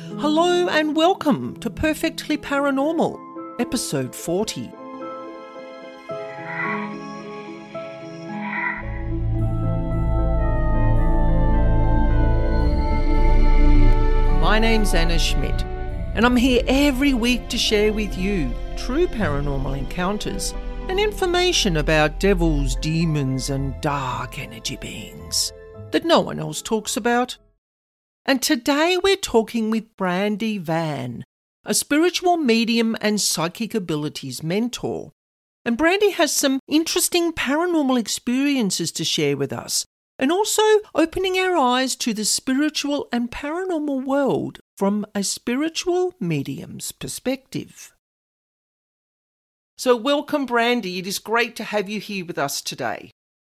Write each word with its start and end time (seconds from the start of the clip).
Hello 0.00 0.68
and 0.68 0.94
welcome 0.94 1.56
to 1.56 1.68
Perfectly 1.68 2.38
Paranormal, 2.38 3.18
episode 3.58 4.14
40. 4.14 4.70
My 14.40 14.60
name's 14.60 14.94
Anna 14.94 15.18
Schmidt, 15.18 15.64
and 16.14 16.24
I'm 16.24 16.36
here 16.36 16.62
every 16.68 17.12
week 17.12 17.48
to 17.48 17.58
share 17.58 17.92
with 17.92 18.16
you 18.16 18.54
true 18.76 19.08
paranormal 19.08 19.76
encounters 19.76 20.54
and 20.88 21.00
information 21.00 21.76
about 21.76 22.20
devils, 22.20 22.76
demons, 22.76 23.50
and 23.50 23.74
dark 23.80 24.38
energy 24.38 24.76
beings 24.76 25.52
that 25.90 26.04
no 26.04 26.20
one 26.20 26.38
else 26.38 26.62
talks 26.62 26.96
about. 26.96 27.36
And 28.28 28.42
today 28.42 28.98
we're 29.02 29.16
talking 29.16 29.70
with 29.70 29.96
Brandi 29.96 30.60
Van, 30.60 31.24
a 31.64 31.72
spiritual 31.72 32.36
medium 32.36 32.94
and 33.00 33.18
psychic 33.18 33.74
abilities 33.74 34.42
mentor. 34.42 35.12
And 35.64 35.78
Brandi 35.78 36.12
has 36.12 36.30
some 36.30 36.60
interesting 36.68 37.32
paranormal 37.32 37.98
experiences 37.98 38.92
to 38.92 39.02
share 39.02 39.34
with 39.34 39.50
us, 39.50 39.86
and 40.18 40.30
also 40.30 40.62
opening 40.94 41.38
our 41.38 41.56
eyes 41.56 41.96
to 41.96 42.12
the 42.12 42.26
spiritual 42.26 43.08
and 43.12 43.30
paranormal 43.30 44.04
world 44.04 44.60
from 44.76 45.06
a 45.14 45.22
spiritual 45.22 46.12
medium's 46.20 46.92
perspective. 46.92 47.94
So, 49.78 49.96
welcome, 49.96 50.46
Brandi. 50.46 50.98
It 50.98 51.06
is 51.06 51.18
great 51.18 51.56
to 51.56 51.64
have 51.64 51.88
you 51.88 51.98
here 51.98 52.26
with 52.26 52.36
us 52.36 52.60
today. 52.60 53.10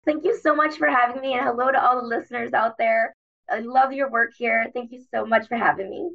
Thank 0.06 0.24
you 0.24 0.38
so 0.38 0.56
much 0.56 0.78
for 0.78 0.90
having 0.90 1.24
me, 1.24 1.34
and 1.34 1.44
hello 1.44 1.72
to 1.72 1.84
all 1.84 2.00
the 2.00 2.08
listeners 2.08 2.54
out 2.54 2.78
there. 2.78 3.16
I 3.52 3.60
love 3.60 3.94
your 3.94 4.10
work 4.10 4.32
here. 4.38 4.70
Thank 4.74 4.92
you 4.92 5.04
so 5.12 5.26
much 5.26 5.48
for 5.48 5.58
having 5.58 5.90
me. 5.90 6.12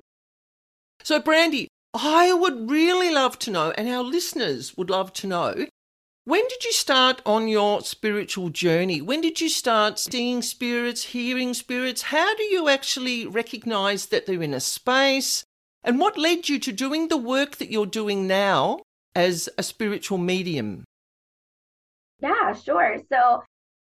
So, 1.02 1.20
Brandi, 1.20 1.66
I 1.92 2.32
would 2.32 2.70
really 2.70 3.12
love 3.12 3.38
to 3.40 3.50
know, 3.50 3.72
and 3.72 3.88
our 3.88 4.02
listeners 4.02 4.76
would 4.76 4.90
love 4.90 5.12
to 5.14 5.26
know, 5.26 5.66
when 6.26 6.48
did 6.48 6.64
you 6.64 6.72
start 6.72 7.20
on 7.26 7.48
your 7.48 7.82
spiritual 7.82 8.48
journey? 8.48 9.02
When 9.02 9.20
did 9.20 9.42
you 9.42 9.50
start 9.50 9.98
seeing 9.98 10.40
spirits, 10.40 11.04
hearing 11.04 11.52
spirits? 11.52 12.02
How 12.02 12.34
do 12.34 12.42
you 12.44 12.68
actually 12.68 13.26
recognize 13.26 14.06
that 14.06 14.24
they're 14.24 14.42
in 14.42 14.54
a 14.54 14.60
space? 14.60 15.44
And 15.82 16.00
what 16.00 16.16
led 16.16 16.48
you 16.48 16.58
to 16.60 16.72
doing 16.72 17.08
the 17.08 17.18
work 17.18 17.56
that 17.56 17.70
you're 17.70 17.84
doing 17.84 18.26
now 18.26 18.80
as 19.14 19.50
a 19.58 19.62
spiritual 19.62 20.16
medium? 20.16 20.84
Yeah, 22.20 22.54
sure. 22.54 22.96
So, 23.12 23.42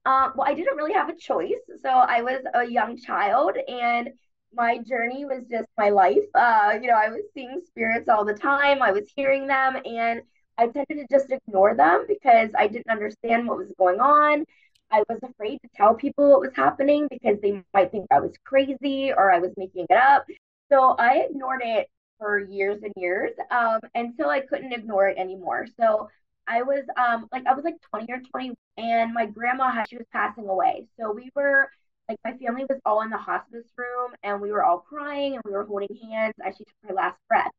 um, 0.07 0.33
well, 0.37 0.47
I 0.49 0.55
didn't 0.55 0.77
really 0.77 0.93
have 0.93 1.09
a 1.09 1.17
choice. 1.17 1.53
So 1.83 1.89
I 1.89 2.23
was 2.23 2.43
a 2.55 2.65
young 2.65 2.97
child, 2.99 3.57
and 3.69 4.11
my 4.53 4.79
journey 4.79 5.25
was 5.25 5.45
just 5.51 5.69
my 5.79 5.91
life. 5.91 6.19
Uh, 6.35 6.79
you 6.81 6.89
know, 6.89 6.95
I 6.97 7.09
was 7.09 7.23
seeing 7.35 7.61
spirits 7.67 8.09
all 8.09 8.25
the 8.25 8.35
time. 8.35 8.83
I 8.83 8.93
was 8.93 9.11
hearing 9.17 9.47
them, 9.47 9.77
and 9.85 10.23
I 10.59 10.69
tended 10.69 10.99
to 10.99 11.07
just 11.11 11.31
ignore 11.33 11.75
them 11.75 12.05
because 12.09 12.51
I 12.57 12.69
didn't 12.69 12.91
understand 12.91 13.49
what 13.49 13.59
was 13.59 13.73
going 13.79 14.01
on. 14.01 14.45
I 14.91 15.03
was 15.09 15.19
afraid 15.23 15.59
to 15.63 15.69
tell 15.75 15.95
people 15.95 16.31
what 16.31 16.41
was 16.41 16.55
happening 16.55 17.09
because 17.11 17.41
they 17.41 17.63
might 17.73 17.91
think 17.91 18.07
I 18.13 18.21
was 18.21 18.35
crazy 18.45 19.13
or 19.13 19.33
I 19.33 19.39
was 19.41 19.53
making 19.57 19.87
it 19.91 19.97
up. 19.97 20.25
So 20.71 20.95
I 20.99 21.27
ignored 21.29 21.63
it 21.65 21.89
for 22.19 22.39
years 22.39 22.83
and 22.83 22.93
years 22.97 23.33
um, 23.51 23.81
until 23.95 24.29
I 24.29 24.41
couldn't 24.41 24.73
ignore 24.73 25.09
it 25.09 25.19
anymore. 25.19 25.67
So 25.81 26.09
I 26.47 26.63
was 26.63 26.85
um, 26.97 27.29
like 27.33 27.47
I 27.47 27.55
was 27.55 27.65
like 27.65 27.81
20 27.91 28.13
or 28.13 28.21
20, 28.31 28.55
and 28.77 29.13
my 29.15 29.27
grandma 29.27 29.71
had, 29.73 29.89
she 29.89 29.97
was 29.97 30.07
passing 30.13 30.49
away. 30.49 30.87
So 30.99 31.13
we 31.13 31.31
were 31.35 31.69
like 32.09 32.19
my 32.25 32.33
family 32.37 32.65
was 32.69 32.81
all 32.85 33.03
in 33.03 33.11
the 33.11 33.17
hospice 33.19 33.67
room, 33.77 34.13
and 34.23 34.41
we 34.41 34.53
were 34.53 34.65
all 34.65 34.79
crying 34.79 35.35
and 35.35 35.43
we 35.45 35.53
were 35.53 35.65
holding 35.65 35.97
hands 36.11 36.35
as 36.45 36.57
she 36.57 36.65
took 36.65 36.89
her 36.89 36.95
last 36.95 37.19
breath. 37.29 37.53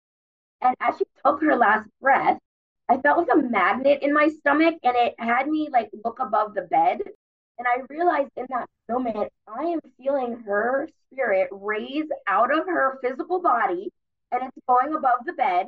And 0.61 0.75
as 0.79 0.97
she 0.97 1.05
took 1.25 1.41
her 1.41 1.55
last 1.55 1.89
breath, 2.01 2.39
I 2.89 2.97
felt 2.97 3.17
like 3.17 3.27
a 3.33 3.37
magnet 3.37 3.99
in 4.03 4.13
my 4.13 4.29
stomach, 4.29 4.75
and 4.83 4.95
it 4.95 5.15
had 5.19 5.47
me 5.47 5.69
like 5.71 5.89
look 6.03 6.19
above 6.19 6.53
the 6.53 6.63
bed. 6.63 7.01
And 7.57 7.67
I 7.67 7.83
realized 7.89 8.31
in 8.35 8.45
that 8.49 8.67
moment, 8.89 9.31
I 9.47 9.63
am 9.63 9.79
feeling 9.97 10.43
her 10.45 10.89
spirit 11.11 11.47
raise 11.51 12.07
out 12.27 12.53
of 12.55 12.67
her 12.67 12.99
physical 13.01 13.41
body 13.41 13.91
and 14.31 14.43
it's 14.43 14.65
going 14.67 14.93
above 14.95 15.25
the 15.25 15.33
bed 15.33 15.67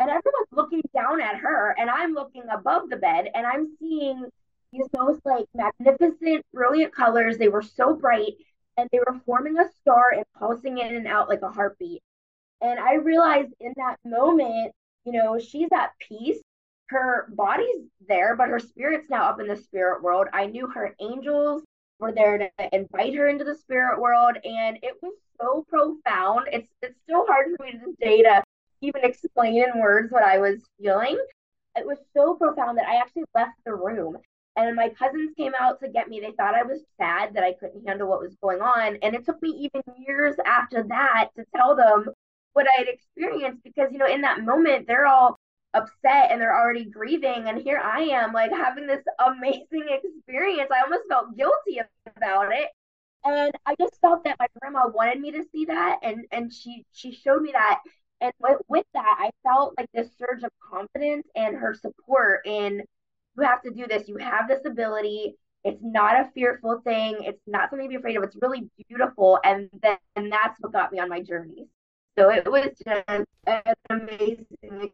and 0.00 0.08
everyone's 0.08 0.52
looking 0.52 0.82
down 0.92 1.20
at 1.20 1.36
her 1.36 1.76
and 1.78 1.88
i'm 1.88 2.14
looking 2.14 2.42
above 2.52 2.90
the 2.90 2.96
bed 2.96 3.28
and 3.34 3.46
i'm 3.46 3.68
seeing 3.78 4.26
these 4.72 4.86
most 4.96 5.20
like 5.24 5.46
magnificent 5.54 6.44
brilliant 6.52 6.94
colors. 6.94 7.38
They 7.38 7.48
were 7.48 7.62
so 7.62 7.94
bright 7.94 8.34
and 8.76 8.88
they 8.92 8.98
were 8.98 9.20
forming 9.26 9.58
a 9.58 9.68
star 9.80 10.12
and 10.14 10.24
pulsing 10.38 10.78
in 10.78 10.94
and 10.94 11.06
out 11.06 11.28
like 11.28 11.42
a 11.42 11.50
heartbeat. 11.50 12.02
And 12.60 12.78
i 12.78 12.94
realized 12.94 13.52
in 13.60 13.72
that 13.76 13.96
moment 14.04 14.72
you 15.04 15.12
know 15.12 15.38
she's 15.38 15.68
at 15.74 15.92
peace. 15.98 16.40
Her 16.88 17.28
body's 17.34 17.86
there 18.08 18.36
but 18.36 18.48
her 18.48 18.60
spirit's 18.60 19.10
now 19.10 19.24
up 19.24 19.40
in 19.40 19.48
the 19.48 19.56
spirit 19.56 20.02
world. 20.02 20.28
I 20.32 20.46
knew 20.46 20.66
her 20.68 20.94
angels 21.00 21.62
were 21.98 22.12
there 22.12 22.38
to 22.38 22.50
invite 22.72 23.14
her 23.14 23.28
into 23.28 23.44
the 23.44 23.54
spirit 23.54 24.00
world 24.00 24.36
and 24.44 24.78
it 24.82 24.94
was 25.02 25.14
so 25.40 25.64
profound. 25.68 26.48
It's 26.52 26.70
it's 26.82 26.98
so 27.08 27.26
hard 27.26 27.46
for 27.56 27.64
me 27.64 27.72
to 27.72 27.78
this 27.78 27.96
day 28.00 28.22
to 28.22 28.42
even 28.80 29.04
explain 29.04 29.62
in 29.62 29.80
words 29.80 30.10
what 30.12 30.22
I 30.22 30.38
was 30.38 30.60
feeling. 30.80 31.18
It 31.76 31.86
was 31.86 31.98
so 32.14 32.34
profound 32.34 32.78
that 32.78 32.88
I 32.88 32.96
actually 32.96 33.24
left 33.34 33.58
the 33.64 33.74
room. 33.74 34.18
And 34.56 34.74
my 34.76 34.88
cousins 34.90 35.32
came 35.36 35.52
out 35.58 35.80
to 35.80 35.88
get 35.88 36.08
me. 36.08 36.20
They 36.20 36.32
thought 36.32 36.54
I 36.54 36.64
was 36.64 36.80
sad 36.98 37.34
that 37.34 37.44
I 37.44 37.52
couldn't 37.54 37.86
handle 37.86 38.08
what 38.08 38.20
was 38.20 38.36
going 38.42 38.60
on. 38.60 38.98
And 39.02 39.14
it 39.14 39.24
took 39.24 39.40
me 39.40 39.50
even 39.50 39.82
years 39.96 40.34
after 40.44 40.82
that 40.84 41.30
to 41.36 41.44
tell 41.54 41.76
them 41.76 42.08
what 42.52 42.66
I 42.68 42.78
had 42.78 42.88
experienced 42.88 43.62
because, 43.62 43.92
you 43.92 43.98
know, 43.98 44.08
in 44.08 44.22
that 44.22 44.42
moment, 44.44 44.86
they're 44.86 45.06
all 45.06 45.38
upset 45.72 46.30
and 46.30 46.40
they're 46.40 46.58
already 46.58 46.84
grieving. 46.84 47.48
And 47.48 47.62
here 47.62 47.78
I 47.78 48.00
am, 48.02 48.32
like 48.32 48.50
having 48.50 48.86
this 48.86 49.04
amazing 49.24 49.86
experience. 49.88 50.70
I 50.74 50.82
almost 50.82 51.08
felt 51.08 51.36
guilty 51.36 51.80
about 52.16 52.52
it 52.52 52.70
and 53.24 53.52
I 53.66 53.74
just 53.78 54.00
felt 54.00 54.24
that 54.24 54.36
my 54.38 54.46
grandma 54.60 54.88
wanted 54.88 55.20
me 55.20 55.30
to 55.32 55.44
see 55.52 55.66
that, 55.66 55.98
and 56.02 56.24
and 56.32 56.52
she 56.52 56.86
she 56.92 57.12
showed 57.12 57.42
me 57.42 57.52
that, 57.52 57.80
and 58.20 58.32
with, 58.40 58.58
with 58.68 58.86
that, 58.94 59.16
I 59.18 59.30
felt 59.42 59.74
like 59.78 59.88
this 59.92 60.10
surge 60.18 60.42
of 60.42 60.50
confidence 60.72 61.26
and 61.34 61.56
her 61.56 61.74
support 61.74 62.40
in 62.46 62.82
you 63.36 63.42
have 63.44 63.62
to 63.62 63.70
do 63.70 63.86
this, 63.86 64.08
you 64.08 64.16
have 64.18 64.48
this 64.48 64.64
ability. 64.64 65.36
It's 65.64 65.80
not 65.82 66.16
a 66.16 66.30
fearful 66.34 66.80
thing. 66.84 67.18
It's 67.20 67.40
not 67.46 67.70
something 67.70 67.86
to 67.86 67.90
be 67.90 67.96
afraid 67.96 68.16
of. 68.16 68.24
It's 68.24 68.36
really 68.40 68.68
beautiful, 68.88 69.38
and 69.44 69.68
then 69.82 69.98
and 70.16 70.32
that's 70.32 70.58
what 70.60 70.72
got 70.72 70.90
me 70.92 70.98
on 70.98 71.08
my 71.08 71.22
journey. 71.22 71.68
So 72.18 72.30
it 72.30 72.50
was 72.50 72.70
just 72.84 73.26
an 73.46 73.62
amazing 73.90 74.90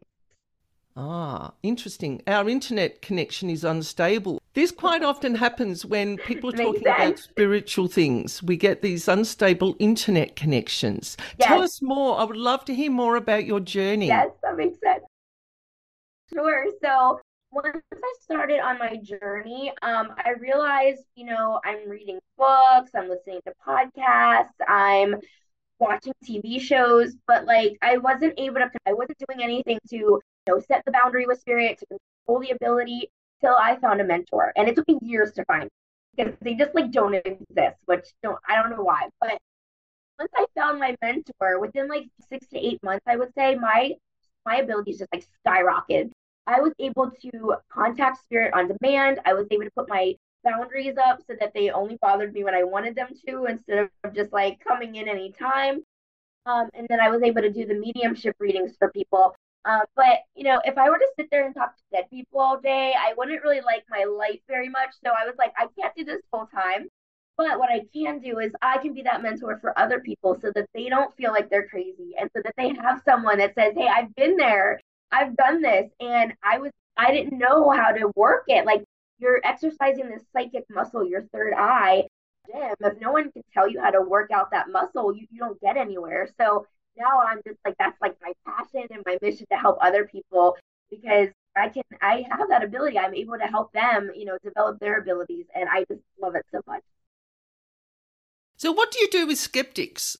Ah, 0.99 1.53
interesting. 1.61 2.23
Our 2.25 2.49
internet 2.49 3.03
connection 3.03 3.51
is 3.51 3.63
unstable. 3.63 4.41
This 4.57 4.71
quite 4.71 5.03
often 5.03 5.35
happens 5.35 5.85
when 5.85 6.17
people 6.17 6.49
are 6.49 6.53
talking 6.53 6.81
about 6.81 7.19
spiritual 7.19 7.87
things. 7.87 8.41
We 8.41 8.57
get 8.57 8.81
these 8.81 9.07
unstable 9.07 9.75
internet 9.77 10.35
connections. 10.35 11.15
Yes. 11.37 11.47
Tell 11.47 11.61
us 11.61 11.79
more. 11.79 12.19
I 12.19 12.23
would 12.23 12.37
love 12.37 12.65
to 12.65 12.73
hear 12.73 12.89
more 12.89 13.17
about 13.17 13.45
your 13.45 13.59
journey. 13.59 14.07
Yes, 14.07 14.31
that 14.41 14.57
makes 14.57 14.79
sense. 14.79 15.03
Sure. 16.33 16.65
So 16.83 17.19
once 17.51 17.83
I 17.93 18.13
started 18.19 18.59
on 18.59 18.79
my 18.79 18.95
journey, 18.95 19.73
um, 19.83 20.15
I 20.25 20.31
realized, 20.39 21.03
you 21.13 21.25
know, 21.25 21.59
I'm 21.63 21.87
reading 21.87 22.17
books, 22.35 22.89
I'm 22.95 23.09
listening 23.09 23.41
to 23.45 23.53
podcasts, 23.63 24.57
I'm 24.67 25.17
watching 25.77 26.13
TV 26.25 26.59
shows, 26.59 27.15
but 27.27 27.45
like 27.45 27.77
I 27.83 27.97
wasn't 27.97 28.33
able 28.39 28.55
to, 28.55 28.71
I 28.87 28.93
wasn't 28.93 29.19
doing 29.29 29.43
anything 29.43 29.77
to 29.91 29.95
you 29.95 30.21
know, 30.47 30.59
set 30.67 30.83
the 30.83 30.91
boundary 30.91 31.27
with 31.27 31.39
spirit, 31.39 31.77
to 31.77 31.85
control 31.85 32.39
the 32.39 32.55
ability 32.55 33.11
till 33.41 33.55
I 33.59 33.77
found 33.77 34.01
a 34.01 34.03
mentor. 34.03 34.53
And 34.55 34.67
it 34.67 34.75
took 34.75 34.87
me 34.87 34.99
years 35.01 35.33
to 35.33 35.45
find 35.45 35.69
because 36.15 36.33
they 36.41 36.55
just 36.55 36.73
like 36.75 36.91
don't 36.91 37.13
exist, 37.13 37.77
which 37.85 38.07
don't 38.23 38.39
I 38.47 38.55
don't 38.55 38.71
know 38.71 38.83
why. 38.83 39.09
But 39.21 39.37
once 40.19 40.31
I 40.35 40.45
found 40.55 40.79
my 40.79 40.95
mentor, 41.01 41.59
within 41.59 41.87
like 41.87 42.07
six 42.29 42.47
to 42.47 42.57
eight 42.57 42.81
months, 42.83 43.03
I 43.07 43.15
would 43.17 43.33
say 43.35 43.55
my 43.55 43.93
my 44.45 44.57
abilities 44.57 44.99
just 44.99 45.13
like 45.13 45.25
skyrocketed. 45.45 46.11
I 46.47 46.61
was 46.61 46.73
able 46.79 47.11
to 47.21 47.55
contact 47.69 48.23
spirit 48.23 48.53
on 48.53 48.69
demand. 48.79 49.19
I 49.25 49.33
was 49.33 49.47
able 49.51 49.65
to 49.65 49.71
put 49.71 49.89
my 49.89 50.15
boundaries 50.43 50.95
up 50.97 51.19
so 51.27 51.35
that 51.39 51.53
they 51.53 51.69
only 51.71 51.97
bothered 52.01 52.33
me 52.33 52.43
when 52.43 52.55
I 52.55 52.63
wanted 52.63 52.95
them 52.95 53.09
to 53.27 53.45
instead 53.45 53.89
of 54.03 54.15
just 54.15 54.31
like 54.31 54.59
coming 54.65 54.95
in 54.95 55.09
anytime. 55.09 55.83
Um, 56.45 56.69
and 56.73 56.87
then 56.89 57.01
I 57.01 57.09
was 57.09 57.21
able 57.21 57.41
to 57.41 57.51
do 57.51 57.65
the 57.65 57.73
mediumship 57.73 58.37
readings 58.39 58.75
for 58.79 58.89
people 58.91 59.35
uh, 59.67 59.81
but 59.95 60.19
you 60.35 60.43
know, 60.45 60.61
if 60.63 60.77
I 60.77 60.89
were 60.89 60.97
to 60.97 61.07
sit 61.17 61.27
there 61.29 61.45
and 61.45 61.53
talk 61.53 61.75
to 61.75 61.83
dead 61.91 62.05
people 62.09 62.39
all 62.39 62.59
day, 62.59 62.93
I 62.97 63.13
wouldn't 63.17 63.43
really 63.43 63.61
like 63.61 63.83
my 63.89 64.05
life 64.05 64.39
very 64.47 64.69
much. 64.69 64.91
So 65.03 65.11
I 65.11 65.25
was 65.25 65.35
like, 65.37 65.53
I 65.57 65.67
can't 65.79 65.93
do 65.95 66.05
this 66.05 66.21
full 66.31 66.47
time. 66.53 66.87
But 67.37 67.59
what 67.59 67.69
I 67.69 67.81
can 67.93 68.19
do 68.19 68.39
is 68.39 68.51
I 68.61 68.77
can 68.79 68.93
be 68.93 69.03
that 69.03 69.21
mentor 69.21 69.59
for 69.59 69.77
other 69.77 69.99
people 69.99 70.39
so 70.41 70.51
that 70.55 70.67
they 70.73 70.89
don't 70.89 71.15
feel 71.17 71.31
like 71.31 71.49
they're 71.49 71.67
crazy 71.67 72.13
and 72.19 72.29
so 72.35 72.41
that 72.43 72.53
they 72.57 72.69
have 72.81 73.01
someone 73.05 73.37
that 73.39 73.53
says, 73.55 73.73
Hey, 73.75 73.87
I've 73.87 74.15
been 74.15 74.37
there, 74.37 74.79
I've 75.11 75.35
done 75.35 75.61
this, 75.61 75.91
and 75.99 76.33
I 76.43 76.57
was 76.59 76.71
I 76.97 77.11
didn't 77.11 77.37
know 77.37 77.69
how 77.69 77.91
to 77.91 78.11
work 78.15 78.45
it. 78.47 78.65
Like 78.65 78.83
you're 79.19 79.41
exercising 79.43 80.09
this 80.09 80.23
psychic 80.33 80.65
muscle, 80.69 81.07
your 81.07 81.23
third 81.33 81.53
eye. 81.55 82.07
Damn, 82.51 82.75
if 82.79 82.99
no 83.01 83.11
one 83.11 83.31
can 83.31 83.43
tell 83.53 83.69
you 83.69 83.81
how 83.81 83.91
to 83.91 84.01
work 84.01 84.31
out 84.31 84.51
that 84.51 84.69
muscle, 84.69 85.13
you, 85.13 85.27
you 85.29 85.39
don't 85.39 85.59
get 85.59 85.75
anywhere. 85.75 86.29
So 86.39 86.65
now 86.97 87.21
I'm 87.27 87.41
just 87.45 87.59
like 87.65 87.75
that's 87.79 87.99
like 88.01 88.15
my 88.21 88.33
passion 88.45 88.87
and 88.91 89.03
my 89.05 89.17
mission 89.21 89.45
to 89.51 89.57
help 89.57 89.77
other 89.81 90.05
people 90.05 90.55
because 90.89 91.29
I 91.55 91.69
can 91.69 91.83
I 92.01 92.25
have 92.29 92.49
that 92.49 92.63
ability. 92.63 92.97
I'm 92.99 93.15
able 93.15 93.37
to 93.37 93.45
help 93.45 93.71
them, 93.73 94.11
you 94.15 94.25
know, 94.25 94.37
develop 94.43 94.79
their 94.79 94.99
abilities 94.99 95.45
and 95.55 95.67
I 95.69 95.85
just 95.89 96.01
love 96.21 96.35
it 96.35 96.45
so 96.51 96.61
much. 96.67 96.83
So 98.57 98.71
what 98.71 98.91
do 98.91 98.99
you 98.99 99.09
do 99.09 99.27
with 99.27 99.37
skeptics? 99.37 100.17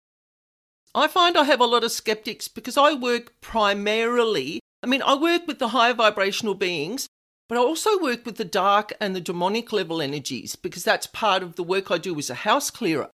I 0.94 1.08
find 1.08 1.38
I 1.38 1.44
have 1.44 1.60
a 1.60 1.66
lot 1.66 1.84
of 1.84 1.92
skeptics 1.92 2.48
because 2.48 2.78
I 2.78 2.94
work 2.94 3.34
primarily, 3.42 4.60
I 4.82 4.88
mean, 4.88 5.02
I 5.02 5.16
work 5.16 5.48
with 5.48 5.60
the 5.60 5.70
higher 5.70 5.94
vibrational 5.94 6.56
beings, 6.56 7.08
but 7.48 7.58
I 7.58 7.62
also 7.62 8.00
work 8.00 8.26
with 8.26 8.38
the 8.38 8.46
dark 8.46 8.94
and 9.00 9.16
the 9.16 9.22
demonic 9.22 9.72
level 9.72 10.02
energies 10.02 10.56
because 10.56 10.84
that's 10.84 11.08
part 11.08 11.44
of 11.44 11.56
the 11.56 11.64
work 11.64 11.92
I 11.92 11.98
do 11.98 12.18
as 12.18 12.30
a 12.30 12.36
house 12.36 12.70
clearer. 12.70 13.10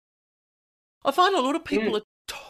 I 1.05 1.11
find 1.11 1.35
a 1.35 1.41
lot 1.41 1.57
of 1.57 1.65
people 1.65 1.93
mm. 1.93 1.97
are 1.99 2.03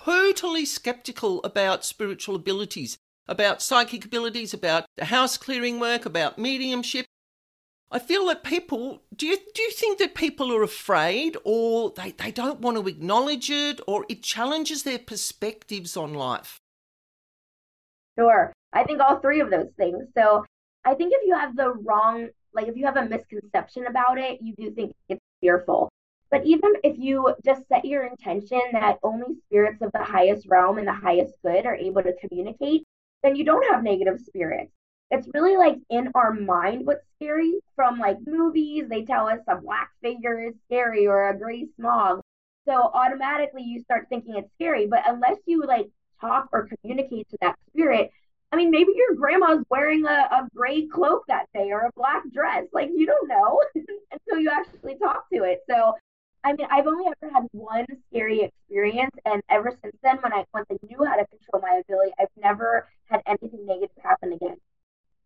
totally 0.05 0.65
skeptical 0.65 1.41
about 1.45 1.85
spiritual 1.85 2.37
abilities, 2.37 2.99
about 3.27 3.63
psychic 3.63 4.05
abilities, 4.05 4.55
about 4.55 4.87
the 4.97 5.07
house 5.07 5.37
clearing 5.37 5.81
work, 5.81 6.07
about 6.07 6.39
mediumship. 6.39 7.07
I 7.91 7.99
feel 7.99 8.27
that 8.29 8.43
people 8.43 9.03
do 9.15 9.27
you 9.27 9.37
do 9.55 9.63
you 9.63 9.71
think 9.71 9.99
that 9.99 10.15
people 10.15 10.51
are 10.55 10.63
afraid 10.63 11.37
or 11.45 11.93
they, 11.95 12.13
they 12.13 12.31
don't 12.31 12.61
want 12.61 12.79
to 12.79 12.89
acknowledge 12.89 13.51
it 13.51 13.81
or 13.87 14.07
it 14.09 14.23
challenges 14.23 14.83
their 14.83 14.99
perspectives 14.99 15.97
on 15.97 16.15
life? 16.15 16.59
Sure. 18.19 18.53
I 18.73 18.85
think 18.85 19.01
all 19.01 19.19
three 19.21 19.41
of 19.41 19.51
those 19.51 19.69
things. 19.77 20.05
So 20.17 20.45
I 20.85 20.95
think 20.95 21.13
if 21.15 21.27
you 21.27 21.35
have 21.35 21.55
the 21.55 21.71
wrong 21.71 22.29
like 22.55 22.69
if 22.69 22.77
you 22.77 22.87
have 22.87 22.97
a 22.97 23.05
misconception 23.05 23.87
about 23.87 24.19
it, 24.19 24.41
you 24.41 24.55
do 24.57 24.71
think 24.71 24.95
it's 25.11 25.21
fearful. 25.43 25.92
But 26.33 26.47
even 26.47 26.73
if 26.83 26.99
you 26.99 27.35
just 27.45 27.69
set 27.69 27.85
your 27.85 28.05
intention 28.05 28.63
that 28.73 28.99
only 29.03 29.37
spirits 29.45 29.83
of 29.83 29.93
the 29.93 30.03
highest 30.03 30.47
realm 30.49 30.79
and 30.79 30.89
the 30.89 30.95
highest 30.95 31.35
good 31.45 31.67
are 31.67 31.77
able 31.77 32.03
to 32.03 32.17
communicate, 32.27 32.85
then 33.23 33.37
you 33.37 33.45
don't 33.45 33.71
have 33.71 33.85
negative 33.85 34.19
spirits. 34.19 34.73
It's 35.11 35.29
really 35.35 35.59
like 35.59 35.77
in 35.91 36.11
our 36.15 36.33
mind 36.33 36.87
what's 36.87 37.05
scary 37.17 37.61
from 37.77 37.99
like 37.99 38.17
movies. 38.27 38.85
They 38.89 39.05
tell 39.05 39.29
us 39.29 39.41
a 39.47 39.57
black 39.57 39.91
figure 40.03 40.43
is 40.43 40.55
scary 40.65 41.07
or 41.07 41.29
a 41.29 41.39
gray 41.39 41.67
smog. 41.77 42.23
So 42.67 42.73
automatically 42.73 43.65
you 43.65 43.83
start 43.83 44.07
thinking 44.09 44.37
it's 44.37 44.55
scary. 44.55 44.87
But 44.87 45.03
unless 45.07 45.37
you 45.45 45.63
like 45.67 45.91
talk 46.19 46.49
or 46.51 46.67
communicate 46.81 47.29
to 47.29 47.37
that 47.43 47.57
spirit, 47.69 48.11
I 48.53 48.57
mean, 48.57 48.71
maybe 48.71 48.93
your 48.97 49.17
grandma's 49.17 49.67
wearing 49.69 50.07
a, 50.07 50.29
a 50.31 50.49
gray 50.55 50.87
cloak 50.87 51.25
that 51.29 51.45
day 51.53 51.73
or 51.73 51.81
a 51.81 51.91
black 51.95 52.23
dress. 52.33 52.65
Like 52.73 52.89
you 52.95 53.05
don't 53.05 53.29
know 53.29 53.61
until 53.75 54.41
you 54.41 54.51
actually 54.51 54.97
talk 54.97 55.29
to 55.31 55.43
it. 55.43 55.61
So 55.69 55.93
I 56.45 56.55
mean, 56.55 56.67
I've 56.71 56.87
only 56.87 57.07
ever 57.07 57.33
had 57.33 57.47
one 57.53 57.87
scary 58.09 58.43
experience, 58.43 59.15
and 59.25 59.43
ever 59.49 59.79
since 59.83 59.97
then, 60.03 60.19
when 60.23 60.33
I 60.33 60.45
once 60.53 60.67
I 60.71 60.77
knew 60.89 61.05
how 61.05 61.17
to 61.17 61.27
control 61.27 61.63
my 61.63 61.81
ability, 61.85 62.13
I've 62.19 62.29
never 62.37 62.89
had 63.05 63.23
anything 63.27 63.65
negative 63.67 63.97
happen 64.03 64.33
again. 64.33 64.57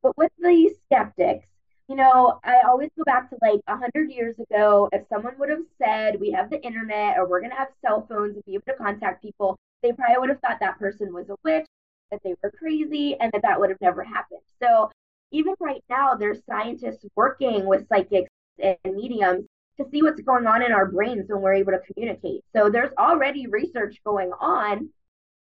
But 0.03 0.17
with 0.19 0.31
the 0.39 0.75
skeptics, 0.85 1.47
you 1.89 1.97
know, 1.97 2.39
I 2.45 2.61
always 2.67 2.91
go 2.97 3.05
back 3.05 3.31
to 3.31 3.37
like 3.41 3.61
a 3.67 3.77
hundred 3.77 4.11
years 4.11 4.37
ago. 4.39 4.89
If 4.93 5.07
someone 5.09 5.39
would 5.39 5.49
have 5.49 5.65
said 5.83 6.21
we 6.21 6.33
have 6.33 6.51
the 6.51 6.63
internet 6.63 7.17
or 7.17 7.27
we're 7.29 7.41
gonna 7.41 7.57
have 7.57 7.69
cell 7.81 8.07
phones 8.09 8.35
and 8.35 8.45
be 8.45 8.55
able 8.55 8.65
to 8.67 8.75
contact 8.75 9.23
people, 9.23 9.57
they 9.83 9.93
probably 9.93 10.19
would 10.19 10.31
have 10.31 10.41
thought 10.41 10.61
that 10.61 10.79
person 10.79 11.15
was 11.15 11.31
a 11.31 11.37
witch, 11.45 11.67
that 12.11 12.21
they 12.25 12.35
were 12.43 12.51
crazy, 12.51 13.17
and 13.21 13.33
that 13.33 13.43
that 13.43 13.59
would 13.59 13.71
have 13.71 13.81
never 13.81 14.03
happened. 14.03 14.41
So 14.63 14.91
even 15.33 15.55
right 15.61 15.83
now, 15.89 16.15
there's 16.15 16.45
scientists 16.45 17.05
working 17.17 17.65
with 17.67 17.89
psychics 17.89 18.31
and 18.59 18.77
mediums 18.85 19.47
to 19.79 19.87
see 19.91 20.03
what's 20.03 20.21
going 20.23 20.47
on 20.47 20.63
in 20.63 20.73
our 20.73 20.87
brains 20.87 21.25
when 21.29 21.41
we're 21.41 21.55
able 21.55 21.73
to 21.73 21.93
communicate. 21.93 22.43
So 22.55 22.71
there's 22.71 22.93
already 22.99 23.47
research 23.47 24.01
going 24.05 24.31
on. 24.41 24.91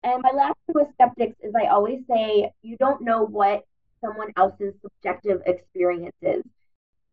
And 0.04 0.24
my 0.24 0.32
last 0.32 0.56
thing 0.66 0.76
with 0.76 0.88
skeptics 0.94 1.36
is 1.42 1.54
I 1.56 1.68
always 1.68 2.02
say 2.10 2.52
you 2.62 2.78
don't 2.78 3.02
know 3.02 3.24
what 3.26 3.64
someone 4.04 4.32
else's 4.36 4.74
subjective 4.82 5.42
experience 5.46 6.16
is. 6.22 6.44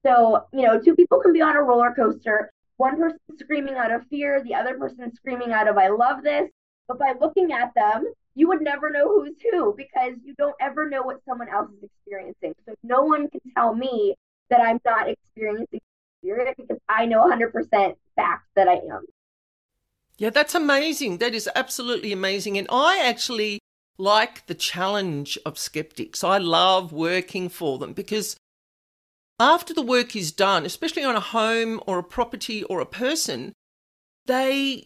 So, 0.07 0.47
you 0.53 0.63
know, 0.63 0.81
two 0.81 0.95
people 0.95 1.21
can 1.21 1.33
be 1.33 1.43
on 1.43 1.57
a 1.57 1.63
roller 1.63 1.93
coaster, 1.95 2.51
one 2.77 2.97
person 2.97 3.19
screaming 3.39 3.75
out 3.75 3.93
of 3.93 4.07
fear, 4.09 4.43
the 4.43 4.55
other 4.55 4.79
person 4.79 5.13
screaming 5.15 5.53
out 5.53 5.69
of 5.69 5.77
I 5.77 5.89
love 5.89 6.23
this. 6.23 6.49
But 6.87 6.99
by 6.99 7.13
looking 7.21 7.53
at 7.53 7.75
them, 7.75 8.07
you 8.35 8.49
would 8.49 8.63
never 8.63 8.89
know 8.89 9.09
who's 9.09 9.35
who 9.51 9.75
because 9.77 10.15
you 10.25 10.35
don't 10.39 10.55
ever 10.61 10.89
know 10.89 11.03
what 11.03 11.21
someone 11.29 11.49
else 11.49 11.71
is 11.77 11.83
experiencing. 11.83 12.55
So 12.67 12.75
no 12.83 13.03
one 13.03 13.29
can 13.29 13.41
tell 13.55 13.75
me 13.75 14.15
that 14.49 14.61
I'm 14.61 14.81
not 14.85 15.09
experiencing 15.09 15.81
spirit 16.21 16.57
because 16.57 16.79
I 16.89 17.07
know 17.07 17.25
100% 17.25 17.95
fact 18.17 18.47
that 18.57 18.69
I 18.69 18.75
am. 18.75 19.05
Yeah, 20.17 20.31
that's 20.31 20.55
amazing. 20.55 21.19
That 21.19 21.35
is 21.35 21.49
absolutely 21.55 22.13
amazing. 22.13 22.59
And 22.59 22.67
I 22.71 23.01
actually 23.05 23.61
like 23.99 24.47
the 24.47 24.55
challenge 24.55 25.39
of 25.47 25.59
skeptics. 25.59 26.25
I 26.25 26.39
love 26.39 26.93
working 26.93 27.49
for 27.49 27.79
them 27.79 27.93
because 27.93 28.37
after 29.41 29.73
the 29.73 29.83
work 29.83 30.17
is 30.17 30.33
done, 30.33 30.65
especially 30.65 31.05
on 31.05 31.15
a 31.15 31.21
home 31.21 31.81
or 31.87 31.99
a 31.99 32.05
property 32.05 32.65
or 32.65 32.81
a 32.81 32.87
person, 32.87 33.53
they 34.27 34.85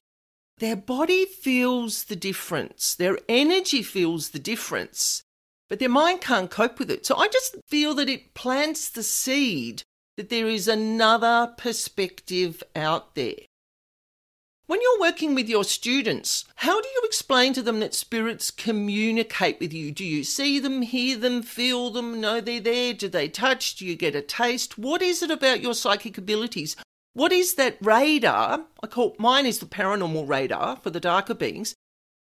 their 0.59 0.77
body 0.77 1.25
feels 1.25 2.05
the 2.05 2.17
difference. 2.17 2.95
Their 2.95 3.19
energy 3.29 3.83
feels 3.83 4.31
the 4.31 4.39
difference. 4.39 5.23
But 5.69 5.79
their 5.79 5.89
mind 5.89 6.21
can't 6.21 6.51
cope 6.51 6.79
with 6.79 6.91
it. 6.91 7.07
So 7.07 7.17
I 7.17 7.29
just 7.29 7.57
feel 7.67 7.95
that 7.95 8.11
it 8.11 8.35
plants 8.35 8.91
the 8.91 9.03
seed 9.03 9.83
that 10.17 10.29
there 10.29 10.47
is 10.47 10.69
another 10.69 11.55
perspective 11.57 12.63
out 12.77 13.15
there. 13.15 13.47
When 14.67 14.81
you're 14.81 15.01
working 15.01 15.35
with 15.35 15.49
your 15.49 15.65
students, 15.65 16.45
how 16.57 16.81
do 16.81 16.89
you 16.89 17.03
explain 17.05 17.53
to 17.55 17.63
them 17.63 17.81
that 17.81 17.95
spirits 17.95 18.51
communicate 18.51 19.59
with 19.61 19.73
you? 19.73 19.91
Do 19.91 20.05
you 20.05 20.25
see 20.25 20.59
them, 20.59 20.83
hear 20.83 21.17
them, 21.17 21.43
feel 21.43 21.91
them, 21.91 22.21
know 22.21 22.41
they're 22.41 22.61
there? 22.61 22.95
Do 22.95 23.09
they 23.09 23.29
touch? 23.29 23.77
Do 23.77 23.85
you 23.85 23.97
get 23.97 24.15
a 24.15 24.23
taste? 24.23 24.79
What 24.79 25.03
is 25.03 25.23
it 25.23 25.31
about 25.31 25.61
your 25.61 25.75
psychic 25.75 26.17
abilities? 26.17 26.77
What 27.13 27.33
is 27.33 27.55
that 27.55 27.77
radar? 27.83 28.65
I 28.83 28.87
call 28.87 29.17
mine 29.19 29.45
is 29.45 29.59
the 29.59 29.67
paranormal 29.67 30.27
radar 30.29 30.77
for 30.77 30.91
the 30.91 31.01
darker 31.01 31.35
beings. 31.35 31.75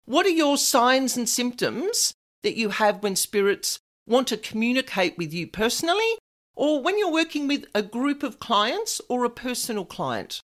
What 0.05 0.25
are 0.25 0.29
your 0.29 0.57
signs 0.57 1.17
and 1.17 1.27
symptoms 1.27 2.13
that 2.43 2.55
you 2.55 2.69
have 2.69 3.01
when 3.01 3.15
spirits 3.15 3.79
want 4.05 4.27
to 4.27 4.37
communicate 4.37 5.17
with 5.17 5.33
you 5.33 5.47
personally 5.47 6.17
or 6.57 6.81
when 6.81 6.97
you're 6.97 7.11
working 7.11 7.47
with 7.47 7.65
a 7.75 7.83
group 7.83 8.23
of 8.23 8.39
clients 8.39 8.99
or 9.07 9.23
a 9.23 9.29
personal 9.29 9.85
client? 9.85 10.41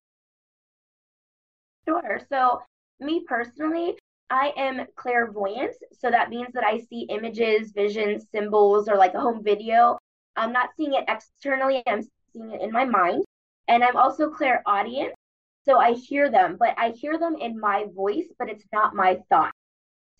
Sure. 1.86 2.20
So, 2.30 2.62
me 3.00 3.24
personally, 3.28 3.98
I 4.30 4.52
am 4.56 4.86
clairvoyant. 4.96 5.74
So 5.92 6.10
that 6.10 6.30
means 6.30 6.48
that 6.54 6.64
I 6.64 6.78
see 6.78 7.02
images, 7.10 7.72
visions, 7.72 8.26
symbols, 8.32 8.88
or 8.88 8.96
like 8.96 9.14
a 9.14 9.20
home 9.20 9.42
video. 9.42 9.98
I'm 10.36 10.52
not 10.52 10.70
seeing 10.76 10.94
it 10.94 11.04
externally, 11.08 11.82
I'm 11.86 12.02
seeing 12.32 12.52
it 12.52 12.62
in 12.62 12.70
my 12.70 12.84
mind. 12.84 13.24
And 13.68 13.82
I'm 13.82 13.96
also 13.96 14.30
clairaudient. 14.30 15.14
So 15.64 15.78
I 15.78 15.92
hear 15.92 16.30
them, 16.30 16.56
but 16.58 16.74
I 16.78 16.90
hear 16.90 17.18
them 17.18 17.36
in 17.40 17.58
my 17.58 17.86
voice, 17.94 18.26
but 18.38 18.48
it's 18.48 18.66
not 18.72 18.94
my 18.94 19.18
thought. 19.30 19.52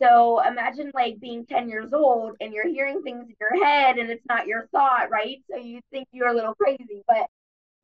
So 0.03 0.41
imagine 0.47 0.91
like 0.95 1.21
being 1.21 1.47
10 1.47 1.69
years 1.69 1.93
old 1.93 2.37
and 2.41 2.53
you're 2.53 2.69
hearing 2.69 3.03
things 3.03 3.27
in 3.29 3.35
your 3.41 3.65
head 3.65 3.99
and 3.99 4.11
it's 4.11 4.27
not 4.29 4.47
your 4.47 4.67
thought, 4.73 5.11
right? 5.11 5.39
So 5.51 5.57
you 5.57 5.81
think 5.91 6.09
you're 6.13 6.29
a 6.29 6.35
little 6.35 6.55
crazy, 6.55 7.03
but 7.07 7.27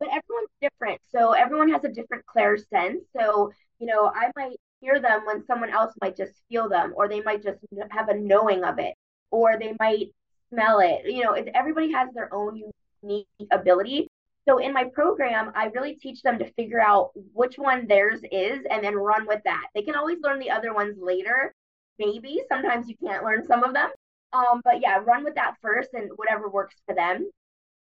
but 0.01 0.09
everyone's 0.09 0.51
different. 0.63 1.01
So 1.09 1.33
everyone 1.33 1.71
has 1.71 1.85
a 1.85 1.89
different 1.89 2.25
clair 2.27 2.57
sense. 2.57 3.05
So, 3.17 3.53
you 3.79 3.87
know, 3.87 4.11
I 4.15 4.31
might 4.35 4.57
hear 4.81 4.99
them 4.99 5.27
when 5.27 5.45
someone 5.47 5.71
else 5.71 5.93
might 6.01 6.17
just 6.17 6.33
feel 6.49 6.69
them 6.69 6.95
or 6.97 7.07
they 7.07 7.21
might 7.21 7.43
just 7.43 7.59
have 7.91 8.09
a 8.09 8.15
knowing 8.15 8.65
of 8.65 8.79
it 8.79 8.95
or 9.31 9.59
they 9.59 9.75
might 9.79 10.09
smell 10.49 10.81
it. 10.81 11.03
You 11.05 11.25
know, 11.25 11.33
everybody 11.55 11.93
has 11.93 12.09
their 12.15 12.33
own 12.35 12.63
unique 13.03 13.27
ability. 13.51 14.09
So 14.49 14.59
in 14.59 14.73
my 14.73 14.85
program, 14.85 15.53
I 15.55 15.67
really 15.67 15.95
teach 15.95 16.23
them 16.23 16.39
to 16.39 16.51
figure 16.55 16.81
out 16.81 17.11
which 17.35 17.59
one 17.59 17.87
theirs 17.87 18.21
is 18.33 18.61
and 18.71 18.83
then 18.83 18.95
run 18.95 19.27
with 19.27 19.43
that. 19.45 19.67
They 19.75 19.83
can 19.83 19.97
always 19.97 20.19
learn 20.23 20.39
the 20.39 20.51
other 20.51 20.73
ones 20.73 20.97
later, 20.99 21.55
maybe. 22.01 22.41
Sometimes 22.49 22.89
you 22.89 22.97
can't 22.97 23.23
learn 23.23 23.47
some 23.47 23.63
of 23.63 23.75
them. 23.75 23.91
Um, 24.33 24.61
but 24.65 24.81
yeah 24.81 25.01
run 25.05 25.25
with 25.25 25.35
that 25.35 25.55
first 25.61 25.91
and 25.93 26.11
whatever 26.17 26.49
works 26.49 26.77
for 26.87 26.95
them. 26.95 27.31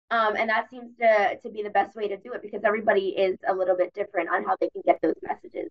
Um, 0.09 0.35
and 0.37 0.49
that 0.49 0.69
seems 0.69 0.95
to 1.01 1.37
to 1.43 1.49
be 1.49 1.63
the 1.63 1.69
best 1.69 1.95
way 1.95 2.07
to 2.07 2.17
do 2.17 2.31
it 2.33 2.41
because 2.41 2.61
everybody 2.63 3.09
is 3.09 3.37
a 3.47 3.53
little 3.53 3.75
bit 3.75 3.93
different 3.93 4.29
on 4.29 4.45
how 4.45 4.55
they 4.59 4.69
can 4.69 4.81
get 4.85 4.99
those 5.01 5.15
messages. 5.21 5.69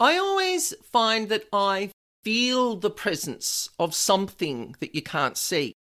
I 0.00 0.16
always 0.16 0.74
find 0.82 1.28
that 1.28 1.44
i 1.52 1.90
feel 2.24 2.74
the 2.74 2.90
presence 2.90 3.68
of 3.78 3.94
something 3.94 4.74
that 4.80 4.94
you 4.94 5.02
can't 5.02 5.36
see. 5.36 5.74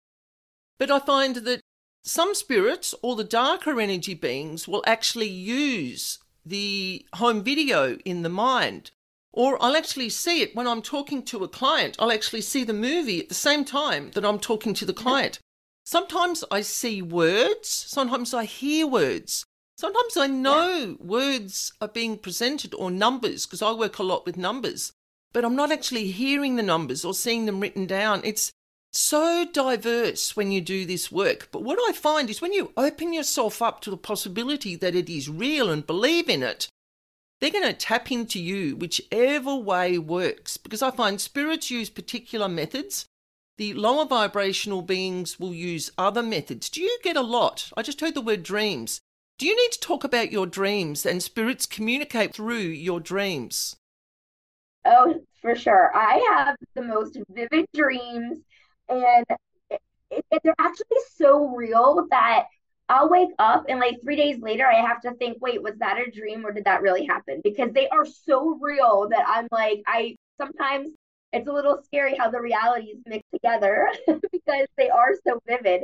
But 0.79 0.91
i 0.91 0.99
find 0.99 1.37
that 1.37 1.61
some 2.03 2.35
spirits 2.35 2.95
or 3.03 3.15
the 3.15 3.25
darker 3.25 3.79
energy 3.79 4.15
beings 4.15 4.67
will 4.67 4.83
actually 4.87 5.29
use 5.29 6.19
the 6.45 7.05
home 7.15 7.43
video 7.45 7.97
in 8.07 8.23
the 8.23 8.31
mind 8.31 8.91
or 9.33 9.63
I'll 9.63 9.77
actually 9.77 10.09
see 10.09 10.43
it 10.43 10.55
when 10.57 10.67
I'm 10.67 10.83
talking 10.83 11.23
to 11.25 11.45
a 11.45 11.49
client. 11.49 11.97
I'll 11.99 12.13
actually 12.13 12.41
see 12.41 12.65
the 12.65 12.73
movie 12.73 13.21
at 13.21 13.29
the 13.29 13.35
same 13.35 13.65
time 13.65 14.11
that 14.15 14.25
I'm 14.25 14.39
talking 14.39 14.75
to 14.75 14.85
the 14.85 14.93
client. 14.93 15.39
Sometimes 15.85 16.45
I 16.51 16.61
see 16.61 17.03
words, 17.03 17.69
sometimes 17.69 18.35
I 18.35 18.45
hear 18.45 18.87
words. 18.87 19.45
Sometimes 19.79 20.17
I 20.17 20.27
know 20.27 20.69
yeah. 20.69 20.95
words 20.99 21.73
are 21.81 21.89
being 21.89 22.19
presented 22.19 22.75
or 22.75 22.91
numbers 22.91 23.47
because 23.47 23.63
I 23.63 23.73
work 23.73 23.99
a 23.99 24.03
lot 24.03 24.27
with 24.27 24.37
numbers. 24.37 24.93
but 25.33 25.45
I'm 25.45 25.57
not 25.57 25.73
actually 25.73 26.11
hearing 26.11 26.57
the 26.57 26.63
numbers 26.63 27.05
or 27.05 27.15
seeing 27.15 27.47
them 27.47 27.61
written 27.61 27.87
down. 27.87 28.21
It's 28.25 28.53
so 28.93 29.47
diverse 29.53 30.37
when 30.37 30.51
you 30.51 30.61
do 30.61 30.85
this 30.85 31.13
work. 31.13 31.49
But 31.53 31.63
what 31.63 31.79
I 31.89 31.93
find 31.93 32.29
is 32.29 32.41
when 32.41 32.53
you 32.53 32.73
open 32.77 33.13
yourself 33.13 33.63
up 33.63 33.81
to 33.83 33.91
the 33.91 33.97
possibility 33.97 34.75
that 34.77 34.95
it 34.95 35.09
is 35.09 35.29
real 35.29 35.71
and 35.71 35.87
believe 35.87 36.29
in 36.29 36.43
it, 36.43 36.69
they're 37.41 37.51
going 37.51 37.65
to 37.65 37.73
tap 37.73 38.13
into 38.13 38.41
you 38.41 38.77
whichever 38.77 39.57
way 39.57 39.99
works. 39.99 40.57
Because 40.57 40.83
I 40.83 40.91
find 40.91 41.21
spirits 41.21 41.71
use 41.71 41.91
particular 41.91 42.49
methods. 42.49 43.07
The 43.57 43.75
lower 43.75 44.07
vibrational 44.07 44.83
beings 44.83 45.39
will 45.39 45.55
use 45.55 45.91
other 45.99 46.23
methods. 46.23 46.69
Do 46.71 46.81
you 46.83 46.99
get 47.03 47.17
a 47.17 47.23
lot? 47.23 47.71
I 47.77 47.83
just 47.83 48.01
heard 48.01 48.15
the 48.15 48.21
word 48.21 48.43
dreams. 48.43 49.01
Do 49.39 49.47
you 49.47 49.57
need 49.57 49.73
to 49.73 49.81
talk 49.81 50.05
about 50.05 50.33
your 50.33 50.47
dreams 50.47 51.07
and 51.07 51.23
spirits 51.23 51.67
communicate 51.67 52.35
through 52.35 52.59
your 52.59 53.01
dreams? 53.01 53.77
Oh, 54.85 55.21
for 55.41 55.55
sure. 55.55 55.91
I 55.95 56.23
have 56.37 56.57
the 56.75 56.83
most 56.83 57.19
vivid 57.31 57.67
dreams, 57.75 58.39
and 58.89 59.27
it, 59.71 59.81
it, 60.11 60.41
they're 60.43 60.55
actually 60.59 60.99
so 61.15 61.55
real 61.55 62.07
that 62.11 62.47
I'll 62.91 63.09
wake 63.09 63.31
up 63.39 63.67
and 63.69 63.79
like 63.79 64.03
three 64.03 64.17
days 64.17 64.41
later, 64.43 64.67
I 64.67 64.81
have 64.85 65.01
to 65.03 65.13
think, 65.15 65.39
wait, 65.41 65.63
was 65.63 65.75
that 65.79 65.97
a 65.99 66.11
dream 66.11 66.45
or 66.45 66.53
did 66.53 66.65
that 66.65 66.83
really 66.83 67.07
happen? 67.07 67.41
Because 67.45 67.71
they 67.73 67.89
are 67.89 68.05
so 68.05 68.59
real 68.61 69.09
that 69.11 69.25
I'm 69.29 69.47
like, 69.53 69.83
I 69.87 70.17
sometimes 70.39 70.91
it's 71.33 71.49
a 71.49 71.53
little 71.53 71.81
scary 71.85 72.17
how 72.17 72.31
the 72.31 72.41
realities 72.41 72.97
mix 73.07 73.25
together 73.33 73.89
because 74.33 74.67
they 74.77 74.91
are 74.91 75.13
so 75.25 75.41
vivid. 75.47 75.83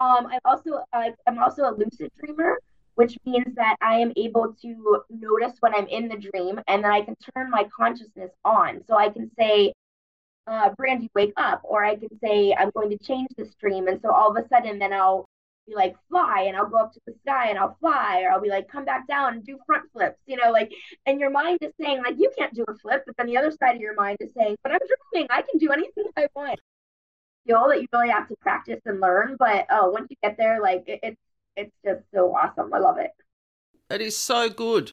Um, 0.00 0.26
I'm 0.26 0.40
also 0.44 0.84
uh, 0.92 1.10
I'm 1.26 1.38
also 1.38 1.62
a 1.62 1.72
lucid 1.74 2.10
dreamer, 2.22 2.58
which 2.96 3.16
means 3.24 3.54
that 3.54 3.76
I 3.80 3.94
am 4.00 4.12
able 4.16 4.54
to 4.60 5.02
notice 5.08 5.56
when 5.60 5.74
I'm 5.74 5.86
in 5.86 6.08
the 6.08 6.16
dream, 6.18 6.60
and 6.68 6.84
then 6.84 6.90
I 6.90 7.00
can 7.00 7.16
turn 7.34 7.50
my 7.50 7.64
consciousness 7.74 8.30
on. 8.44 8.82
So 8.86 8.96
I 8.98 9.08
can 9.08 9.30
say, 9.38 9.72
uh, 10.46 10.70
"Brandi, 10.78 11.08
wake 11.14 11.32
up," 11.38 11.62
or 11.64 11.84
I 11.84 11.96
can 11.96 12.10
say, 12.22 12.54
"I'm 12.54 12.70
going 12.70 12.90
to 12.90 12.98
change 12.98 13.28
this 13.38 13.54
dream," 13.54 13.88
and 13.88 14.00
so 14.02 14.10
all 14.12 14.36
of 14.36 14.44
a 14.44 14.46
sudden, 14.48 14.78
then 14.78 14.92
I'll 14.92 15.28
be 15.66 15.74
like 15.74 15.94
fly 16.08 16.44
and 16.48 16.56
I'll 16.56 16.68
go 16.68 16.78
up 16.78 16.92
to 16.92 17.00
the 17.06 17.14
sky 17.22 17.50
and 17.50 17.58
I'll 17.58 17.76
fly 17.80 18.22
or 18.22 18.30
I'll 18.30 18.40
be 18.40 18.48
like 18.48 18.68
come 18.68 18.84
back 18.84 19.06
down 19.06 19.34
and 19.34 19.46
do 19.46 19.58
front 19.66 19.84
flips 19.92 20.18
you 20.26 20.36
know 20.36 20.50
like 20.50 20.72
and 21.06 21.20
your 21.20 21.30
mind 21.30 21.58
is 21.60 21.72
saying 21.80 22.02
like 22.02 22.16
you 22.18 22.30
can't 22.36 22.54
do 22.54 22.64
a 22.68 22.74
flip 22.74 23.04
but 23.06 23.16
then 23.16 23.26
the 23.26 23.36
other 23.36 23.50
side 23.50 23.76
of 23.76 23.80
your 23.80 23.94
mind 23.94 24.18
is 24.20 24.30
saying 24.36 24.56
but 24.62 24.72
I'm 24.72 24.78
dreaming. 25.12 25.28
I 25.30 25.42
can 25.42 25.58
do 25.58 25.70
anything 25.70 26.04
I 26.16 26.26
want. 26.34 26.60
You 27.44 27.54
know 27.54 27.68
that 27.68 27.80
you 27.80 27.88
really 27.92 28.10
have 28.10 28.28
to 28.28 28.36
practice 28.40 28.80
and 28.86 29.00
learn 29.00 29.36
but 29.38 29.66
oh 29.70 29.90
once 29.90 30.08
you 30.10 30.16
get 30.22 30.36
there 30.36 30.60
like 30.60 30.84
it, 30.86 31.00
it's 31.02 31.20
it's 31.56 31.72
just 31.84 32.02
so 32.14 32.34
awesome. 32.34 32.72
I 32.72 32.78
love 32.78 32.98
it. 32.98 33.10
It 33.90 34.00
is 34.00 34.16
so 34.16 34.48
good. 34.48 34.92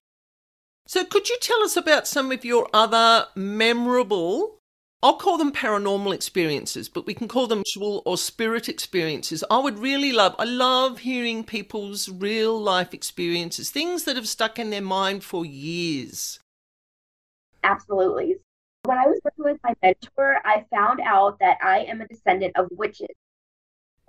So 0.88 1.06
could 1.06 1.30
you 1.30 1.38
tell 1.40 1.62
us 1.64 1.78
about 1.78 2.08
some 2.08 2.32
of 2.32 2.44
your 2.44 2.68
other 2.74 3.28
memorable 3.36 4.59
I'll 5.02 5.16
call 5.16 5.38
them 5.38 5.54
paranormal 5.54 6.14
experiences, 6.14 6.90
but 6.90 7.06
we 7.06 7.14
can 7.14 7.30
call 7.30 7.48
them 7.48 7.64
spiritual 7.66 8.04
or 8.06 8.18
spirit 8.18 8.68
experiences. 8.68 9.46
I 9.50 9.58
would 9.60 9.80
really 9.80 10.12
love, 10.12 10.36
I 10.38 10.44
love 10.44 11.00
hearing 11.00 11.46
people's 11.46 12.10
real 12.10 12.60
life 12.60 12.94
experiences, 12.94 13.70
things 13.70 14.04
that 14.04 14.18
have 14.18 14.28
stuck 14.28 14.60
in 14.60 14.72
their 14.72 14.82
mind 14.82 15.24
for 15.24 15.46
years. 15.46 16.42
Absolutely. 17.64 18.36
When 18.84 18.98
I 18.98 19.08
was 19.08 19.22
working 19.24 19.46
with 19.46 19.60
my 19.64 19.74
mentor, 19.82 20.42
I 20.44 20.66
found 20.70 21.00
out 21.00 21.40
that 21.40 21.60
I 21.64 21.80
am 21.80 22.02
a 22.02 22.08
descendant 22.08 22.58
of 22.58 22.68
witches. 22.72 23.08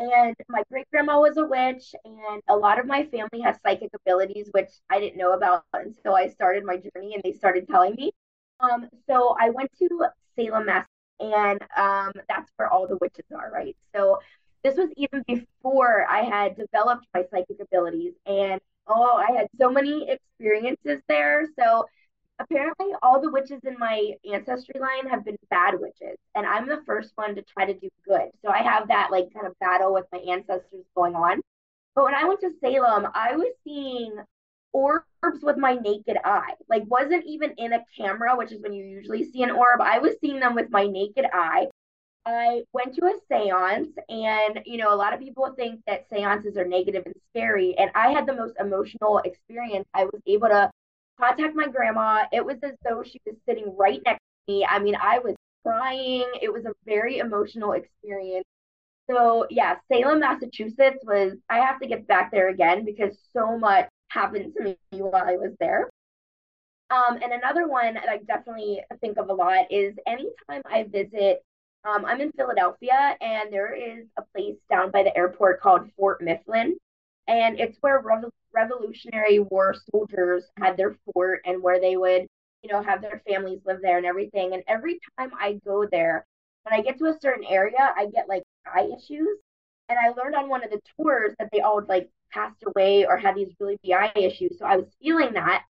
And 0.01 0.35
my 0.49 0.63
great 0.71 0.91
grandma 0.91 1.21
was 1.21 1.37
a 1.37 1.45
witch, 1.45 1.95
and 2.05 2.43
a 2.49 2.57
lot 2.57 2.81
of 2.81 2.87
my 2.87 3.05
family 3.05 3.43
has 3.45 3.59
psychic 3.65 3.91
abilities, 3.95 4.49
which 4.53 4.71
I 4.89 4.99
didn't 4.99 5.19
know 5.19 5.35
about 5.35 5.65
until 5.73 6.15
I 6.15 6.29
started 6.29 6.65
my 6.65 6.79
journey 6.79 7.15
and 7.15 7.23
they 7.23 7.33
started 7.33 7.69
telling 7.69 7.95
me. 7.95 8.11
Um, 8.61 8.89
so 9.07 9.37
I 9.39 9.51
went 9.51 9.71
to 9.79 10.07
Salem, 10.37 10.67
Mass, 10.67 10.87
and 11.21 11.61
um, 11.77 12.13
that's 12.29 12.51
where 12.57 12.69
all 12.69 12.87
the 12.87 12.99
witches 13.01 13.25
are, 13.35 13.51
right? 13.53 13.77
So 13.95 14.19
this 14.63 14.77
was 14.77 14.91
even 14.97 15.23
before 15.27 16.07
I 16.09 16.23
had 16.23 16.57
developed 16.57 17.07
my 17.15 17.25
psychic 17.31 17.61
abilities, 17.61 18.15
and 18.27 18.61
oh, 18.87 19.17
I 19.17 19.33
had 19.33 19.49
so 19.59 19.71
many 19.71 20.09
experiences 20.11 21.01
there. 21.09 21.47
So 21.59 21.87
apparently, 22.39 22.89
all 23.03 23.21
the 23.21 23.31
witches 23.31 23.61
in 23.65 23.77
my 23.79 24.15
ancestry 24.31 24.81
line 24.81 25.09
have 25.11 25.25
been 25.25 25.39
bad 25.51 25.75
witches, 25.79 26.17
and 26.35 26.47
I'm 26.47 26.67
the 26.67 26.83
first 26.87 27.13
one 27.15 27.35
to 27.37 27.43
try 27.43 27.67
to 27.67 27.75
do 27.75 27.89
good. 28.07 28.31
So 28.43 28.51
I 28.51 28.63
have 28.63 28.89
that 28.89 29.11
like 29.11 29.33
kind 29.33 29.47
of 29.47 29.59
battle 29.61 29.93
with 29.93 30.07
my 30.13 30.19
ancestors 30.19 30.85
going 30.95 31.15
on. 31.15 31.41
But 31.95 32.05
when 32.05 32.15
I 32.15 32.25
went 32.25 32.41
to 32.41 32.51
Salem, 32.61 33.09
I 33.15 33.37
was 33.37 33.53
seeing 33.65 34.15
orbs 34.73 35.43
with 35.43 35.57
my 35.57 35.75
naked 35.75 36.17
eye. 36.25 36.55
Like 36.69 36.85
wasn't 36.87 37.25
even 37.27 37.53
in 37.59 37.73
a 37.73 37.85
camera, 37.97 38.37
which 38.37 38.53
is 38.53 38.63
when 38.63 38.73
you 38.73 38.85
usually 38.85 39.25
see 39.31 39.43
an 39.43 39.51
orb. 39.51 39.81
I 39.81 39.99
was 39.99 40.15
seeing 40.21 40.41
them 40.41 40.55
with 40.55 40.71
my 40.71 40.87
naked 40.87 41.27
eye. 41.33 41.69
I 42.27 42.63
went 42.73 42.95
to 42.97 43.07
a 43.07 43.15
seance 43.29 43.97
and 44.09 44.61
you 44.67 44.77
know 44.77 44.93
a 44.93 44.97
lot 44.97 45.15
of 45.15 45.21
people 45.21 45.53
think 45.57 45.81
that 45.87 46.07
seances 46.11 46.57
are 46.59 46.67
negative 46.67 47.05
and 47.07 47.15
scary 47.31 47.75
and 47.79 47.91
I 47.95 48.11
had 48.11 48.27
the 48.27 48.35
most 48.35 48.55
emotional 48.61 49.19
experience. 49.25 49.87
I 49.95 50.05
was 50.05 50.21
able 50.27 50.49
to 50.49 50.71
contact 51.19 51.55
my 51.55 51.69
grandma. 51.69 52.25
It 52.33 52.45
was 52.45 52.57
as 52.63 52.73
though 52.85 53.03
she 53.03 53.21
was 53.27 53.37
sitting 53.47 53.75
right 53.77 54.01
next 54.05 54.21
to 54.49 54.53
me. 54.53 54.67
I 54.69 54.79
mean, 54.79 54.97
I 55.01 55.19
was 55.19 55.35
crying. 55.65 56.27
It 56.41 56.53
was 56.53 56.65
a 56.65 56.73
very 56.85 57.19
emotional 57.19 57.73
experience. 57.73 58.45
So, 59.11 59.47
yeah, 59.51 59.77
Salem, 59.91 60.21
Massachusetts 60.21 60.99
was 61.05 61.33
I 61.49 61.59
have 61.59 61.81
to 61.81 61.89
get 61.89 62.07
back 62.07 62.31
there 62.31 62.49
again 62.49 62.85
because 62.85 63.19
so 63.33 63.59
much 63.59 63.89
happened 64.11 64.53
to 64.57 64.65
me 64.65 64.77
while 64.91 65.25
I 65.25 65.37
was 65.37 65.53
there. 65.59 65.89
Um, 66.91 67.19
and 67.23 67.33
another 67.33 67.69
one 67.69 67.95
that 67.95 68.09
I 68.09 68.19
definitely 68.19 68.81
think 69.01 69.17
of 69.17 69.29
a 69.29 69.33
lot 69.33 69.67
is 69.71 69.95
anytime 70.07 70.63
I 70.67 70.85
visit, 70.85 71.43
um, 71.85 72.05
I'm 72.05 72.21
in 72.21 72.33
Philadelphia 72.33 73.17
and 73.21 73.53
there 73.53 73.73
is 73.73 74.07
a 74.19 74.23
place 74.35 74.57
down 74.69 74.91
by 74.91 75.05
the 75.05 75.17
airport 75.17 75.61
called 75.61 75.89
Fort 75.97 76.21
Mifflin. 76.21 76.77
And 77.29 77.61
it's 77.61 77.79
where 77.81 78.03
Revo- 78.03 78.31
Revolutionary 78.53 79.39
War 79.39 79.75
soldiers 79.91 80.45
had 80.59 80.77
their 80.77 80.97
fort 81.13 81.43
and 81.45 81.63
where 81.63 81.81
they 81.81 81.97
would, 81.97 82.27
you 82.63 82.73
know, 82.73 82.83
have 82.83 83.03
their 83.03 83.23
families 83.27 83.61
live 83.65 83.79
there 83.83 83.97
and 83.99 84.07
everything. 84.07 84.53
And 84.53 84.65
every 84.67 84.99
time 85.17 85.31
I 85.39 85.61
go 85.65 85.87
there, 85.87 86.27
when 86.65 86.79
I 86.79 86.83
get 86.83 86.99
to 86.99 87.07
a 87.07 87.19
certain 87.21 87.45
area, 87.45 87.95
I 87.97 88.07
get 88.07 88.29
like 88.29 88.43
eye 88.67 88.91
issues. 88.99 89.39
And 89.89 89.99
I 89.99 90.11
learned 90.21 90.35
on 90.35 90.49
one 90.49 90.65
of 90.65 90.71
the 90.71 90.81
tours 90.97 91.35
that 91.39 91.51
they 91.53 91.61
all 91.61 91.83
like 91.89 92.09
passed 92.33 92.63
away 92.67 93.07
or 93.07 93.17
had 93.17 93.37
these 93.37 93.55
really 93.61 93.79
eye 93.93 94.13
issues. 94.17 94.59
So 94.59 94.67
I 94.67 94.77
was 94.77 94.87
feeling 95.03 95.33
that. 95.35 95.65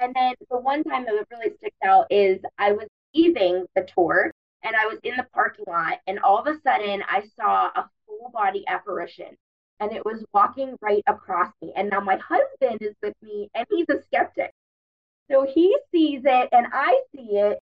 And 0.00 0.14
then 0.14 0.34
the 0.50 0.58
one 0.58 0.84
time 0.84 1.04
that 1.04 1.26
really 1.30 1.54
sticks 1.56 1.76
out 1.84 2.06
is 2.10 2.40
I 2.58 2.72
was 2.72 2.88
leaving 3.14 3.66
the 3.76 3.86
tour 3.94 4.32
and 4.64 4.76
I 4.76 4.86
was 4.86 4.98
in 5.02 5.16
the 5.16 5.26
parking 5.34 5.64
lot, 5.66 5.98
and 6.06 6.20
all 6.20 6.38
of 6.38 6.46
a 6.46 6.60
sudden 6.60 7.02
I 7.08 7.24
saw 7.36 7.66
a 7.74 7.90
full 8.06 8.30
body 8.32 8.64
apparition 8.68 9.36
and 9.80 9.92
it 9.92 10.04
was 10.04 10.24
walking 10.32 10.76
right 10.80 11.02
across 11.08 11.52
me. 11.60 11.72
And 11.76 11.90
now 11.90 12.00
my 12.00 12.16
husband 12.16 12.80
is 12.80 12.94
with 13.02 13.14
me 13.22 13.50
and 13.54 13.66
he's 13.68 13.88
a 13.90 14.00
skeptic. 14.04 14.52
So 15.30 15.44
he 15.52 15.76
sees 15.90 16.22
it 16.24 16.48
and 16.52 16.66
I 16.72 17.00
see 17.14 17.36
it. 17.38 17.58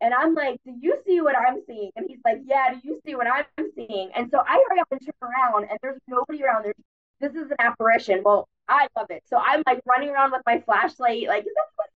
And 0.00 0.14
I'm 0.14 0.34
like, 0.34 0.60
Do 0.64 0.72
you 0.80 0.98
see 1.06 1.20
what 1.20 1.36
I'm 1.36 1.60
seeing? 1.66 1.90
And 1.96 2.06
he's 2.08 2.20
like, 2.24 2.38
Yeah, 2.44 2.72
do 2.72 2.80
you 2.82 3.00
see 3.04 3.16
what 3.16 3.26
I'm 3.26 3.44
seeing? 3.74 4.10
And 4.14 4.30
so 4.30 4.38
I 4.38 4.64
hurry 4.68 4.80
up 4.80 4.88
and 4.90 5.00
turn 5.00 5.30
around 5.30 5.68
and 5.68 5.78
there's 5.82 6.00
nobody 6.08 6.42
around. 6.42 6.64
There's 6.64 6.74
this 7.20 7.34
is 7.34 7.50
an 7.50 7.56
apparition. 7.58 8.22
Well, 8.24 8.48
I 8.68 8.88
love 8.96 9.10
it. 9.10 9.22
So 9.26 9.38
I'm 9.38 9.62
like 9.66 9.80
running 9.86 10.10
around 10.10 10.32
with 10.32 10.42
my 10.46 10.60
flashlight, 10.60 11.26
like, 11.28 11.42
is 11.42 11.52
that 11.54 11.66
what, 11.76 11.88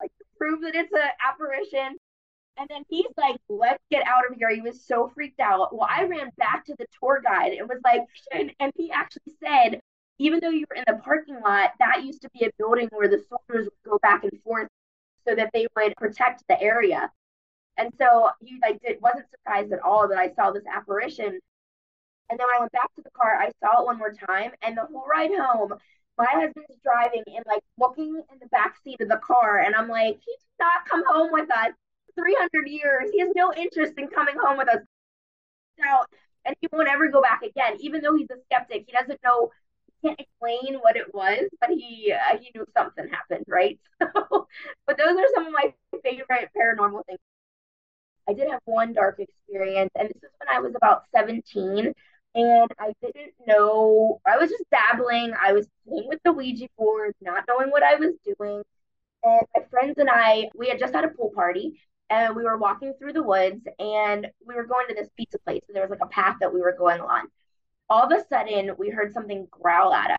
like 0.00 0.12
to 0.18 0.24
prove 0.38 0.62
that 0.62 0.74
it's 0.74 0.92
an 0.92 1.00
apparition? 1.26 1.96
And 2.56 2.68
then 2.68 2.82
he's 2.88 3.06
like, 3.16 3.36
let's 3.48 3.82
get 3.90 4.06
out 4.06 4.30
of 4.30 4.36
here. 4.36 4.50
He 4.50 4.60
was 4.60 4.84
so 4.84 5.10
freaked 5.14 5.40
out. 5.40 5.74
Well, 5.74 5.88
I 5.90 6.04
ran 6.04 6.30
back 6.36 6.66
to 6.66 6.74
the 6.78 6.86
tour 6.98 7.22
guide 7.24 7.52
and 7.52 7.68
was 7.68 7.80
like, 7.84 8.02
and, 8.32 8.52
and 8.60 8.72
he 8.76 8.90
actually 8.90 9.32
said, 9.42 9.80
even 10.18 10.40
though 10.40 10.50
you 10.50 10.66
were 10.68 10.76
in 10.76 10.84
the 10.86 11.00
parking 11.02 11.40
lot, 11.40 11.70
that 11.78 12.04
used 12.04 12.22
to 12.22 12.30
be 12.30 12.44
a 12.44 12.50
building 12.58 12.88
where 12.92 13.08
the 13.08 13.24
soldiers 13.28 13.66
would 13.66 13.90
go 13.90 13.98
back 14.02 14.22
and 14.24 14.42
forth 14.42 14.68
so 15.26 15.34
that 15.34 15.50
they 15.54 15.66
would 15.74 15.94
protect 15.96 16.42
the 16.48 16.60
area. 16.60 17.10
And 17.78 17.90
so 17.96 18.28
he 18.40 18.58
like 18.60 18.80
did, 18.82 19.00
wasn't 19.00 19.30
surprised 19.30 19.72
at 19.72 19.80
all 19.80 20.08
that 20.08 20.18
I 20.18 20.34
saw 20.34 20.50
this 20.50 20.64
apparition. 20.70 21.40
And 22.30 22.38
then 22.38 22.46
when 22.46 22.56
I 22.56 22.60
went 22.60 22.72
back 22.72 22.94
to 22.96 23.02
the 23.02 23.10
car, 23.10 23.36
I 23.40 23.50
saw 23.60 23.82
it 23.82 23.86
one 23.86 23.98
more 23.98 24.12
time. 24.12 24.52
And 24.62 24.76
the 24.76 24.86
whole 24.86 25.04
ride 25.10 25.30
home, 25.36 25.74
my 26.18 26.26
husband's 26.30 26.78
driving 26.84 27.24
and 27.26 27.44
like 27.46 27.62
looking 27.78 28.22
in 28.32 28.38
the 28.40 28.46
back 28.48 28.76
seat 28.84 29.00
of 29.00 29.08
the 29.08 29.20
car. 29.24 29.58
And 29.60 29.74
I'm 29.74 29.88
like, 29.88 30.16
he 30.24 30.32
did 30.32 30.58
not 30.60 30.86
come 30.88 31.04
home 31.08 31.30
with 31.32 31.50
us 31.50 31.72
300 32.14 32.68
years. 32.68 33.10
He 33.12 33.20
has 33.20 33.30
no 33.34 33.52
interest 33.54 33.94
in 33.98 34.08
coming 34.08 34.36
home 34.42 34.58
with 34.58 34.68
us. 34.68 34.80
Now, 35.78 36.04
and 36.44 36.54
he 36.60 36.68
won't 36.72 36.88
ever 36.88 37.08
go 37.08 37.22
back 37.22 37.42
again, 37.42 37.76
even 37.80 38.02
though 38.02 38.16
he's 38.16 38.30
a 38.30 38.36
skeptic. 38.46 38.84
He 38.86 38.92
doesn't 38.92 39.20
know, 39.24 39.50
he 39.86 40.08
can't 40.08 40.20
explain 40.20 40.78
what 40.80 40.96
it 40.96 41.12
was, 41.14 41.48
but 41.60 41.70
he 41.70 42.12
uh, 42.12 42.38
he 42.38 42.50
knew 42.54 42.66
something 42.76 43.08
happened, 43.08 43.44
right? 43.48 43.78
So, 44.30 44.46
but 44.86 44.96
those 44.98 45.16
are 45.16 45.26
some 45.34 45.46
of 45.46 45.52
my 45.52 45.74
favorite 46.02 46.50
paranormal 46.56 47.04
things. 47.06 47.18
I 48.28 48.32
did 48.32 48.48
have 48.50 48.60
one 48.64 48.92
dark 48.92 49.18
experience, 49.18 49.90
and 49.94 50.08
this 50.08 50.22
is 50.22 50.30
when 50.38 50.48
I 50.48 50.60
was 50.60 50.74
about 50.74 51.02
17 51.14 51.92
and 52.34 52.70
I 52.78 52.92
didn't 53.02 53.32
know. 53.46 54.20
I 54.26 54.38
was 54.38 54.50
just 54.50 54.64
dabbling. 54.70 55.32
I 55.40 55.52
was 55.52 55.66
playing 55.86 56.08
with 56.08 56.20
the 56.24 56.32
Ouija 56.32 56.68
board, 56.78 57.14
not 57.20 57.44
knowing 57.48 57.70
what 57.70 57.82
I 57.82 57.96
was 57.96 58.14
doing. 58.24 58.62
And 59.22 59.42
my 59.54 59.62
friends 59.70 59.98
and 59.98 60.08
I, 60.10 60.48
we 60.54 60.68
had 60.68 60.78
just 60.78 60.94
had 60.94 61.04
a 61.04 61.08
pool 61.08 61.32
party, 61.34 61.80
and 62.10 62.34
we 62.34 62.42
were 62.42 62.58
walking 62.58 62.92
through 62.98 63.12
the 63.12 63.22
woods 63.22 63.62
and 63.78 64.26
we 64.44 64.54
were 64.54 64.66
going 64.66 64.88
to 64.88 64.94
this 64.94 65.08
pizza 65.16 65.38
place. 65.38 65.62
So 65.66 65.72
there 65.72 65.82
was 65.82 65.90
like 65.90 66.00
a 66.02 66.08
path 66.08 66.36
that 66.40 66.52
we 66.52 66.60
were 66.60 66.74
going 66.76 67.00
on. 67.00 67.28
All 67.88 68.04
of 68.04 68.12
a 68.12 68.24
sudden, 68.28 68.72
we 68.78 68.90
heard 68.90 69.12
something 69.12 69.46
growl 69.50 69.94
at 69.94 70.12
us. 70.12 70.16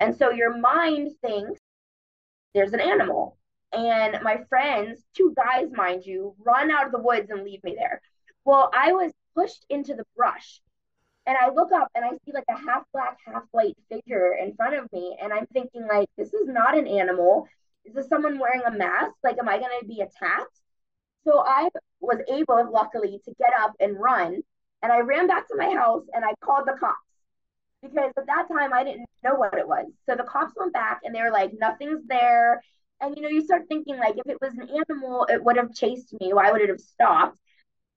And 0.00 0.16
so 0.16 0.30
your 0.30 0.56
mind 0.56 1.10
thinks 1.22 1.60
there's 2.54 2.72
an 2.72 2.80
animal. 2.80 3.36
And 3.72 4.22
my 4.22 4.38
friends, 4.48 5.02
two 5.14 5.34
guys, 5.36 5.68
mind 5.72 6.04
you, 6.06 6.34
run 6.42 6.70
out 6.70 6.86
of 6.86 6.92
the 6.92 6.98
woods 6.98 7.30
and 7.30 7.44
leave 7.44 7.62
me 7.62 7.74
there. 7.78 8.00
Well, 8.44 8.70
I 8.74 8.92
was 8.92 9.12
pushed 9.34 9.66
into 9.68 9.94
the 9.94 10.04
brush. 10.16 10.60
And 11.26 11.36
I 11.36 11.50
look 11.50 11.72
up 11.72 11.88
and 11.94 12.04
I 12.04 12.10
see 12.24 12.32
like 12.32 12.44
a 12.48 12.56
half 12.56 12.84
black, 12.92 13.18
half 13.26 13.42
white 13.50 13.76
figure 13.90 14.34
in 14.34 14.54
front 14.54 14.76
of 14.76 14.90
me. 14.92 15.16
And 15.20 15.32
I'm 15.32 15.46
thinking, 15.46 15.86
like, 15.86 16.08
this 16.16 16.32
is 16.32 16.46
not 16.46 16.78
an 16.78 16.86
animal. 16.86 17.48
Is 17.84 17.94
this 17.94 18.08
someone 18.08 18.38
wearing 18.38 18.62
a 18.66 18.70
mask? 18.70 19.12
Like, 19.24 19.38
am 19.38 19.48
I 19.48 19.58
going 19.58 19.78
to 19.80 19.86
be 19.86 20.00
attacked? 20.00 20.60
So 21.24 21.40
I 21.40 21.68
was 22.00 22.18
able, 22.28 22.70
luckily, 22.72 23.20
to 23.24 23.34
get 23.38 23.50
up 23.60 23.74
and 23.80 23.98
run. 23.98 24.40
And 24.82 24.92
I 24.92 25.00
ran 25.00 25.26
back 25.26 25.48
to 25.48 25.56
my 25.56 25.70
house 25.74 26.04
and 26.12 26.24
I 26.24 26.32
called 26.44 26.66
the 26.66 26.76
cops 26.78 27.00
because 27.82 28.12
at 28.16 28.26
that 28.26 28.46
time 28.48 28.72
I 28.72 28.84
didn't 28.84 29.06
know 29.24 29.34
what 29.34 29.54
it 29.54 29.66
was. 29.66 29.86
So 30.08 30.14
the 30.14 30.24
cops 30.24 30.52
went 30.56 30.72
back 30.72 31.00
and 31.04 31.14
they 31.14 31.22
were 31.22 31.30
like, 31.30 31.52
nothing's 31.58 32.06
there. 32.06 32.62
And 33.00 33.16
you 33.16 33.22
know, 33.22 33.28
you 33.28 33.44
start 33.44 33.62
thinking 33.68 33.98
like 33.98 34.16
if 34.16 34.26
it 34.26 34.38
was 34.40 34.54
an 34.54 34.68
animal, 34.68 35.26
it 35.28 35.42
would 35.42 35.56
have 35.56 35.74
chased 35.74 36.14
me. 36.20 36.32
Why 36.32 36.52
would 36.52 36.60
it 36.60 36.68
have 36.68 36.80
stopped? 36.80 37.38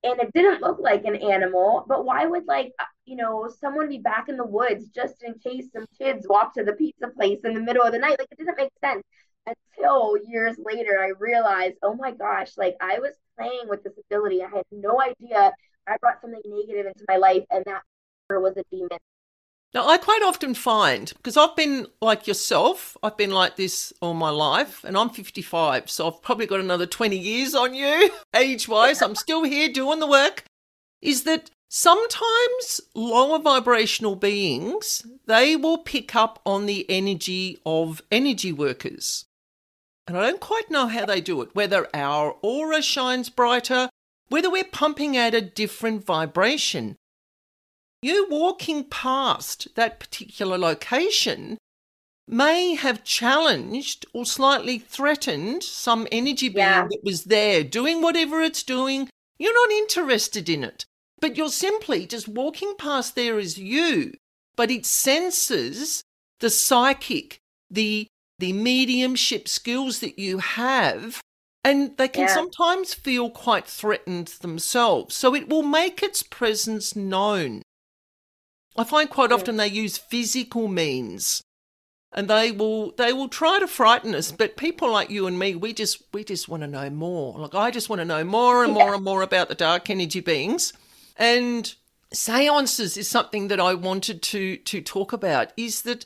And 0.04 0.20
it 0.22 0.32
didn't 0.34 0.62
look 0.62 0.80
like 0.80 1.04
an 1.06 1.16
animal, 1.16 1.86
but 1.88 2.06
why 2.06 2.26
would 2.26 2.46
like 2.46 2.72
uh, 2.80 2.86
you 3.06 3.18
know 3.18 3.50
someone 3.60 3.90
be 3.90 3.98
back 3.98 4.30
in 4.30 4.38
the 4.38 4.46
woods 4.46 4.88
just 4.90 5.24
in 5.24 5.34
case 5.36 5.66
some 5.74 5.86
kids 5.98 6.26
walk 6.30 6.54
to 6.56 6.64
the 6.64 6.74
pizza 6.74 7.10
place 7.10 7.40
in 7.44 7.54
the 7.54 7.60
middle 7.62 7.84
of 7.84 7.92
the 7.92 8.00
night? 8.00 8.18
Like 8.20 8.30
it 8.32 8.38
didn't 8.38 8.58
make 8.58 8.72
sense 8.82 9.04
until 9.46 10.18
years 10.26 10.58
later 10.58 11.00
I 11.02 11.12
realized, 11.20 11.78
oh 11.84 11.96
my 11.96 12.12
gosh, 12.12 12.52
like 12.58 12.76
I 12.82 13.00
was 13.00 13.14
playing 13.38 13.68
with 13.68 13.84
this 13.84 13.94
ability. 14.10 14.42
I 14.44 14.50
had 14.50 14.64
no 14.72 15.02
idea 15.02 15.54
I 15.88 15.98
brought 15.98 16.22
something 16.22 16.42
negative 16.46 16.86
into 16.86 17.06
my 17.08 17.18
life, 17.18 17.44
and 17.50 17.66
that 17.66 17.82
was 18.30 18.56
a 18.58 18.64
demon. 18.72 19.00
Now, 19.72 19.88
I 19.88 19.98
quite 19.98 20.24
often 20.24 20.56
find, 20.56 21.14
because 21.18 21.38
I've 21.38 21.56
been 21.56 21.86
like 22.02 22.26
yourself, 22.26 22.98
I've 23.04 23.18
been 23.18 23.30
like 23.30 23.56
this 23.56 23.94
all 24.02 24.16
my 24.16 24.32
life, 24.32 24.84
and 24.84 24.98
I'm 24.98 25.12
55, 25.12 25.90
so 25.92 26.08
I've 26.08 26.24
probably 26.24 26.48
got 26.48 26.60
another 26.60 26.88
20 26.88 27.16
years 27.16 27.54
on 27.54 27.76
you, 27.76 28.10
age 28.36 28.68
wise. 28.68 29.02
I'm 29.02 29.16
still 29.16 29.44
here 29.44 29.70
doing 29.70 30.00
the 30.00 30.08
work. 30.08 30.44
Is 31.02 31.24
that 31.24 31.52
sometimes 31.70 32.82
lower 32.96 33.38
vibrational 33.38 34.16
beings, 34.16 35.06
they 35.28 35.56
will 35.56 35.78
pick 35.78 36.16
up 36.16 36.42
on 36.48 36.66
the 36.66 36.90
energy 36.90 37.60
of 37.64 38.02
energy 38.12 38.52
workers. 38.52 39.26
And 40.08 40.18
I 40.18 40.22
don't 40.22 40.42
quite 40.42 40.72
know 40.72 40.88
how 40.88 41.06
they 41.06 41.22
do 41.22 41.44
it, 41.44 41.54
whether 41.54 41.88
our 41.94 42.36
aura 42.42 42.82
shines 42.82 43.30
brighter, 43.30 43.90
whether 44.30 44.50
we're 44.50 44.64
pumping 44.64 45.16
out 45.16 45.36
a 45.36 45.42
different 45.42 46.04
vibration. 46.04 46.96
You 48.02 48.28
walking 48.30 48.86
past 48.86 49.76
that 49.76 50.00
particular 50.00 50.58
location 50.58 51.58
may 52.28 52.76
have 52.76 53.04
challenged 53.04 54.06
or 54.14 54.26
slightly 54.26 54.78
threatened 54.78 55.64
some 55.64 56.08
energy 56.12 56.48
being 56.48 56.66
yeah. 56.66 56.88
that 56.88 57.04
was 57.04 57.26
there 57.26 57.64
doing 57.64 58.02
whatever 58.02 58.42
it's 58.42 58.64
doing. 58.64 59.10
You're 59.40 59.54
not 59.54 59.76
interested 59.76 60.48
in 60.48 60.64
it, 60.64 60.86
but 61.20 61.36
you're 61.36 61.50
simply 61.50 62.06
just 62.06 62.28
walking 62.28 62.76
past 62.78 63.16
there 63.16 63.40
as 63.40 63.58
you, 63.58 64.14
but 64.56 64.70
it 64.70 64.86
senses 64.86 66.04
the 66.40 66.50
psychic, 66.50 67.40
the 67.70 68.08
the 68.38 68.54
mediumship 68.54 69.50
skills 69.50 70.00
that 70.00 70.18
you 70.18 70.38
have, 70.38 71.20
and 71.64 71.98
they 71.98 72.08
can 72.08 72.24
yeah. 72.24 72.34
sometimes 72.34 72.94
feel 72.94 73.30
quite 73.30 73.68
threatened 73.68 74.28
themselves. 74.40 75.16
So 75.16 75.36
it 75.36 75.50
will 75.50 75.64
make 75.64 76.02
its 76.02 76.24
presence 76.24 76.96
known. 76.96 77.64
I 78.78 78.84
find 78.84 79.10
quite 79.10 79.32
often 79.32 79.58
they 79.58 79.68
use 79.68 79.98
physical 79.98 80.68
means 80.68 81.44
and 82.12 82.28
they 82.28 82.52
will 82.52 82.92
they 82.92 83.14
will 83.14 83.30
try 83.30 83.60
to 83.60 83.68
frighten 83.68 84.16
us 84.16 84.32
but 84.32 84.58
people 84.58 84.92
like 84.92 85.10
you 85.10 85.28
and 85.28 85.38
me 85.38 85.56
we 85.56 85.74
just 85.74 86.02
we 86.14 86.24
just 86.24 86.48
want 86.50 86.64
to 86.64 86.68
know 86.68 86.90
more. 86.90 87.38
Like 87.40 87.56
i 87.56 87.72
just 87.72 87.90
want 87.90 88.00
to 88.00 88.06
know 88.06 88.24
more 88.24 88.64
and 88.64 88.74
more 88.74 88.94
and 88.94 89.04
more 89.04 89.22
about 89.22 89.50
the 89.50 89.56
dark 89.56 89.90
energy 89.90 90.20
beings 90.20 90.74
and 91.18 91.76
seances 92.12 92.98
is 92.98 93.08
something 93.08 93.50
that 93.50 93.60
i 93.60 93.74
wanted 93.74 94.22
to 94.24 94.58
to 94.58 94.82
talk 94.82 95.14
about 95.14 95.54
is 95.56 95.84
that 95.84 96.06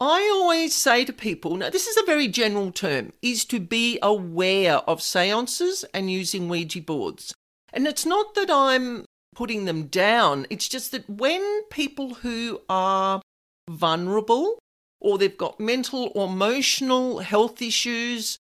I 0.00 0.28
always 0.34 0.74
say 0.74 1.04
to 1.04 1.12
people, 1.12 1.56
now 1.56 1.70
this 1.70 1.86
is 1.86 1.96
a 1.96 2.04
very 2.04 2.26
general 2.26 2.72
term, 2.72 3.12
is 3.22 3.44
to 3.46 3.60
be 3.60 3.98
aware 4.02 4.78
of 4.78 5.00
seances 5.00 5.84
and 5.94 6.10
using 6.10 6.48
Ouija 6.48 6.80
boards. 6.82 7.32
And 7.72 7.86
it's 7.86 8.04
not 8.04 8.34
that 8.34 8.50
I'm 8.50 9.06
putting 9.34 9.64
them 9.64 9.86
down, 9.86 10.46
it's 10.50 10.68
just 10.68 10.92
that 10.92 11.08
when 11.08 11.62
people 11.70 12.14
who 12.14 12.60
are 12.68 13.20
vulnerable 13.68 14.58
or 15.00 15.18
they've 15.18 15.36
got 15.36 15.60
mental 15.60 16.12
or 16.14 16.26
emotional 16.26 17.18
health 17.18 17.60
issues 17.60 18.38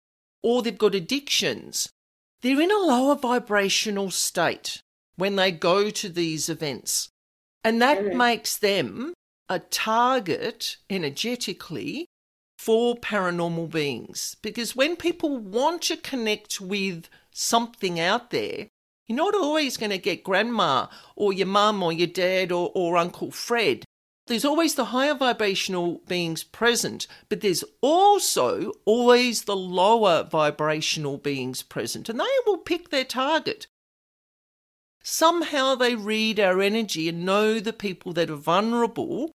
or 0.43 0.63
they've 0.63 0.79
got 0.79 0.95
addictions, 0.95 1.89
they're 2.43 2.61
in 2.61 2.71
a 2.71 2.79
lower 2.79 3.15
vibrational 3.15 4.11
state 4.11 4.81
when 5.17 5.37
they 5.37 5.51
go 5.51 5.91
to 5.91 6.09
these 6.09 6.49
events. 6.49 7.11
And 7.65 7.83
that 7.83 7.99
mm-hmm. 7.99 8.17
makes 8.17 8.57
them 8.57 9.15
a 9.49 9.59
target 9.59 10.77
energetically 10.89 12.07
for 12.59 12.97
paranormal 12.97 13.71
beings. 13.71 14.37
Because 14.43 14.77
when 14.77 14.97
people 14.97 15.39
want 15.39 15.83
to 15.83 15.97
connect 15.97 16.61
with 16.61 17.09
something 17.33 17.99
out 17.99 18.31
there, 18.31 18.69
you're 19.09 19.17
not 19.17 19.35
always 19.35 19.77
going 19.77 19.91
to 19.91 19.99
get 19.99 20.23
grandma 20.23 20.87
or 21.17 21.33
your 21.33 21.47
mum 21.47 21.83
or 21.83 21.93
your 21.93 22.07
dad 22.07 22.53
or, 22.53 22.71
or 22.75 22.97
Uncle 22.97 23.31
Fred. 23.31 23.85
There's 24.27 24.45
always 24.45 24.75
the 24.75 24.87
higher 24.87 25.15
vibrational 25.15 26.03
beings 26.07 26.45
present, 26.45 27.07
but 27.29 27.41
there's 27.41 27.65
also 27.81 28.73
always 28.85 29.45
the 29.45 29.57
lower 29.57 30.23
vibrational 30.23 31.17
beings 31.17 31.63
present, 31.63 32.11
and 32.11 32.21
they 32.21 32.27
will 32.47 32.59
pick 32.59 32.91
their 32.91 33.05
target. 33.05 33.67
Somehow 35.03 35.75
they 35.75 35.95
read 35.95 36.39
our 36.39 36.61
energy 36.61 37.09
and 37.09 37.25
know 37.25 37.59
the 37.59 37.73
people 37.73 38.13
that 38.13 38.29
are 38.29 38.37
vulnerable 38.37 39.33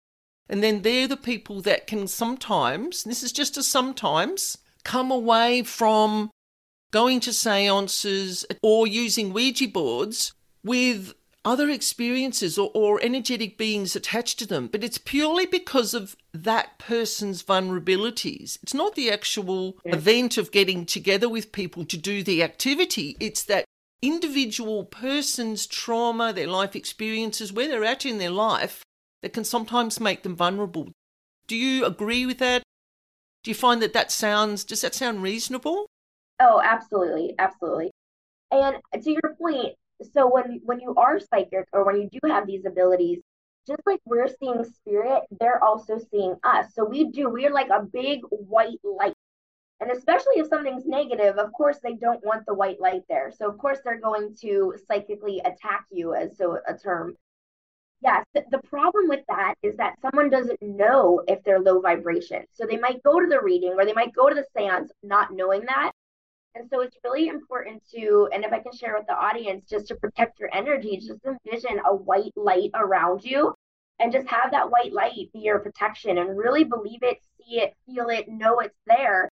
and 0.49 0.61
then 0.61 0.81
they're 0.81 1.07
the 1.07 1.17
people 1.17 1.61
that 1.61 1.87
can 1.87 2.07
sometimes, 2.07 3.03
this 3.03 3.23
is 3.23 3.31
just 3.31 3.57
a 3.57 3.63
sometimes, 3.63 4.57
come 4.83 5.11
away 5.11 5.63
from 5.63 6.29
going 6.93 7.19
to 7.19 7.33
seances 7.33 8.45
or 8.61 8.87
using 8.87 9.33
Ouija 9.33 9.67
boards 9.67 10.33
with 10.63 11.13
other 11.43 11.69
experiences 11.69 12.57
or, 12.57 12.71
or, 12.73 13.01
energetic 13.01 13.57
beings 13.57 13.97
attached 13.97 14.39
to 14.39 14.47
them, 14.47 14.67
but 14.67 14.81
it's 14.81 14.97
purely 14.97 15.45
because 15.45 15.93
of 15.93 16.15
that 16.33 16.79
person's 16.79 17.43
vulnerabilities. 17.43 18.57
It's 18.63 18.73
not 18.73 18.95
the 18.95 19.11
actual 19.11 19.75
yeah. 19.83 19.95
event 19.95 20.37
of 20.37 20.51
getting 20.51 20.85
together 20.85 21.27
with 21.27 21.51
people 21.51 21.83
to 21.83 21.97
do 21.97 22.23
the 22.23 22.41
activity, 22.41 23.17
it's 23.19 23.43
that 23.43 23.65
individual 24.01 24.85
person's 24.85 25.67
trauma, 25.67 26.31
their 26.31 26.47
life 26.47 26.77
experiences, 26.77 27.51
where 27.51 27.67
they're 27.67 27.83
at 27.83 28.05
in 28.05 28.19
their 28.19 28.29
life, 28.29 28.83
that 29.21 29.33
can 29.33 29.43
sometimes 29.43 29.99
make 29.99 30.23
them 30.23 30.35
vulnerable. 30.35 30.91
Do 31.47 31.57
you 31.57 31.85
agree 31.85 32.25
with 32.25 32.37
that? 32.37 32.63
Do 33.43 33.51
you 33.51 33.55
find 33.55 33.81
that 33.81 33.93
that 33.93 34.11
sounds, 34.11 34.63
does 34.63 34.81
that 34.81 34.95
sound 34.95 35.21
reasonable? 35.21 35.87
Oh, 36.39 36.61
absolutely. 36.63 37.35
Absolutely. 37.39 37.91
And 38.51 38.77
to 39.03 39.11
your 39.11 39.35
point, 39.39 39.75
so 40.13 40.27
when 40.31 40.61
when 40.65 40.79
you 40.81 40.95
are 40.95 41.19
psychic 41.19 41.67
or 41.73 41.85
when 41.85 41.97
you 42.01 42.09
do 42.11 42.19
have 42.29 42.47
these 42.47 42.65
abilities, 42.65 43.21
just 43.67 43.81
like 43.87 44.01
we're 44.05 44.27
seeing 44.41 44.63
spirit, 44.65 45.23
they're 45.39 45.63
also 45.63 45.99
seeing 46.11 46.35
us. 46.43 46.73
So 46.75 46.85
we 46.85 47.05
do, 47.11 47.29
we're 47.29 47.53
like 47.53 47.69
a 47.69 47.83
big 47.83 48.21
white 48.31 48.79
light. 48.83 49.15
And 49.81 49.91
especially 49.91 50.35
if 50.37 50.47
something's 50.47 50.85
negative, 50.87 51.37
of 51.37 51.53
course 51.53 51.79
they 51.83 51.95
don't 51.95 52.25
want 52.25 52.45
the 52.47 52.53
white 52.55 52.81
light 52.81 53.03
there. 53.09 53.31
So 53.31 53.49
of 53.49 53.57
course 53.59 53.79
they're 53.85 53.99
going 53.99 54.35
to 54.41 54.75
psychically 54.87 55.39
attack 55.41 55.85
you 55.91 56.15
as 56.15 56.37
so 56.37 56.59
a 56.67 56.77
term. 56.77 57.15
Yes, 58.01 58.25
the 58.33 58.61
problem 58.69 59.07
with 59.07 59.25
that 59.29 59.55
is 59.63 59.77
that 59.77 59.95
someone 60.01 60.29
doesn't 60.29 60.61
know 60.61 61.23
if 61.27 61.41
they're 61.43 61.59
low 61.61 61.79
vibration. 61.79 62.45
So 62.53 62.65
they 62.65 62.77
might 62.77 63.01
go 63.03 63.19
to 63.19 63.27
the 63.27 63.41
reading 63.41 63.75
or 63.77 63.85
they 63.85 63.93
might 63.93 64.13
go 64.13 64.29
to 64.29 64.35
the 64.35 64.45
seance 64.57 64.91
not 65.03 65.31
knowing 65.33 65.65
that. 65.67 65.91
And 66.55 66.69
so 66.69 66.81
it's 66.81 66.97
really 67.03 67.27
important 67.27 67.81
to, 67.95 68.29
and 68.31 68.45
if 68.45 68.53
I 68.53 68.59
can 68.59 68.73
share 68.73 68.95
with 68.97 69.07
the 69.07 69.15
audience, 69.15 69.65
just 69.67 69.87
to 69.87 69.95
protect 69.95 70.39
your 70.39 70.49
energy, 70.53 70.97
just 70.97 71.19
envision 71.25 71.79
a 71.85 71.95
white 71.95 72.33
light 72.35 72.69
around 72.75 73.23
you 73.23 73.55
and 73.99 74.11
just 74.11 74.27
have 74.27 74.51
that 74.51 74.69
white 74.69 74.93
light 74.93 75.13
be 75.33 75.39
your 75.39 75.59
protection 75.59 76.17
and 76.17 76.37
really 76.37 76.63
believe 76.63 77.01
it, 77.01 77.17
see 77.37 77.59
it, 77.59 77.73
feel 77.85 78.09
it, 78.09 78.27
know 78.27 78.59
it's 78.59 78.77
there. 78.85 79.29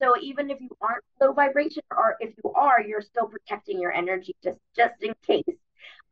So 0.00 0.14
even 0.20 0.50
if 0.50 0.60
you 0.60 0.70
aren't 0.80 1.04
low 1.20 1.32
vibration 1.32 1.82
or 1.90 2.16
if 2.20 2.34
you 2.42 2.52
are, 2.52 2.80
you're 2.80 3.02
still 3.02 3.26
protecting 3.26 3.80
your 3.80 3.92
energy 3.92 4.34
just 4.44 4.58
just 4.76 5.02
in 5.02 5.12
case 5.26 5.56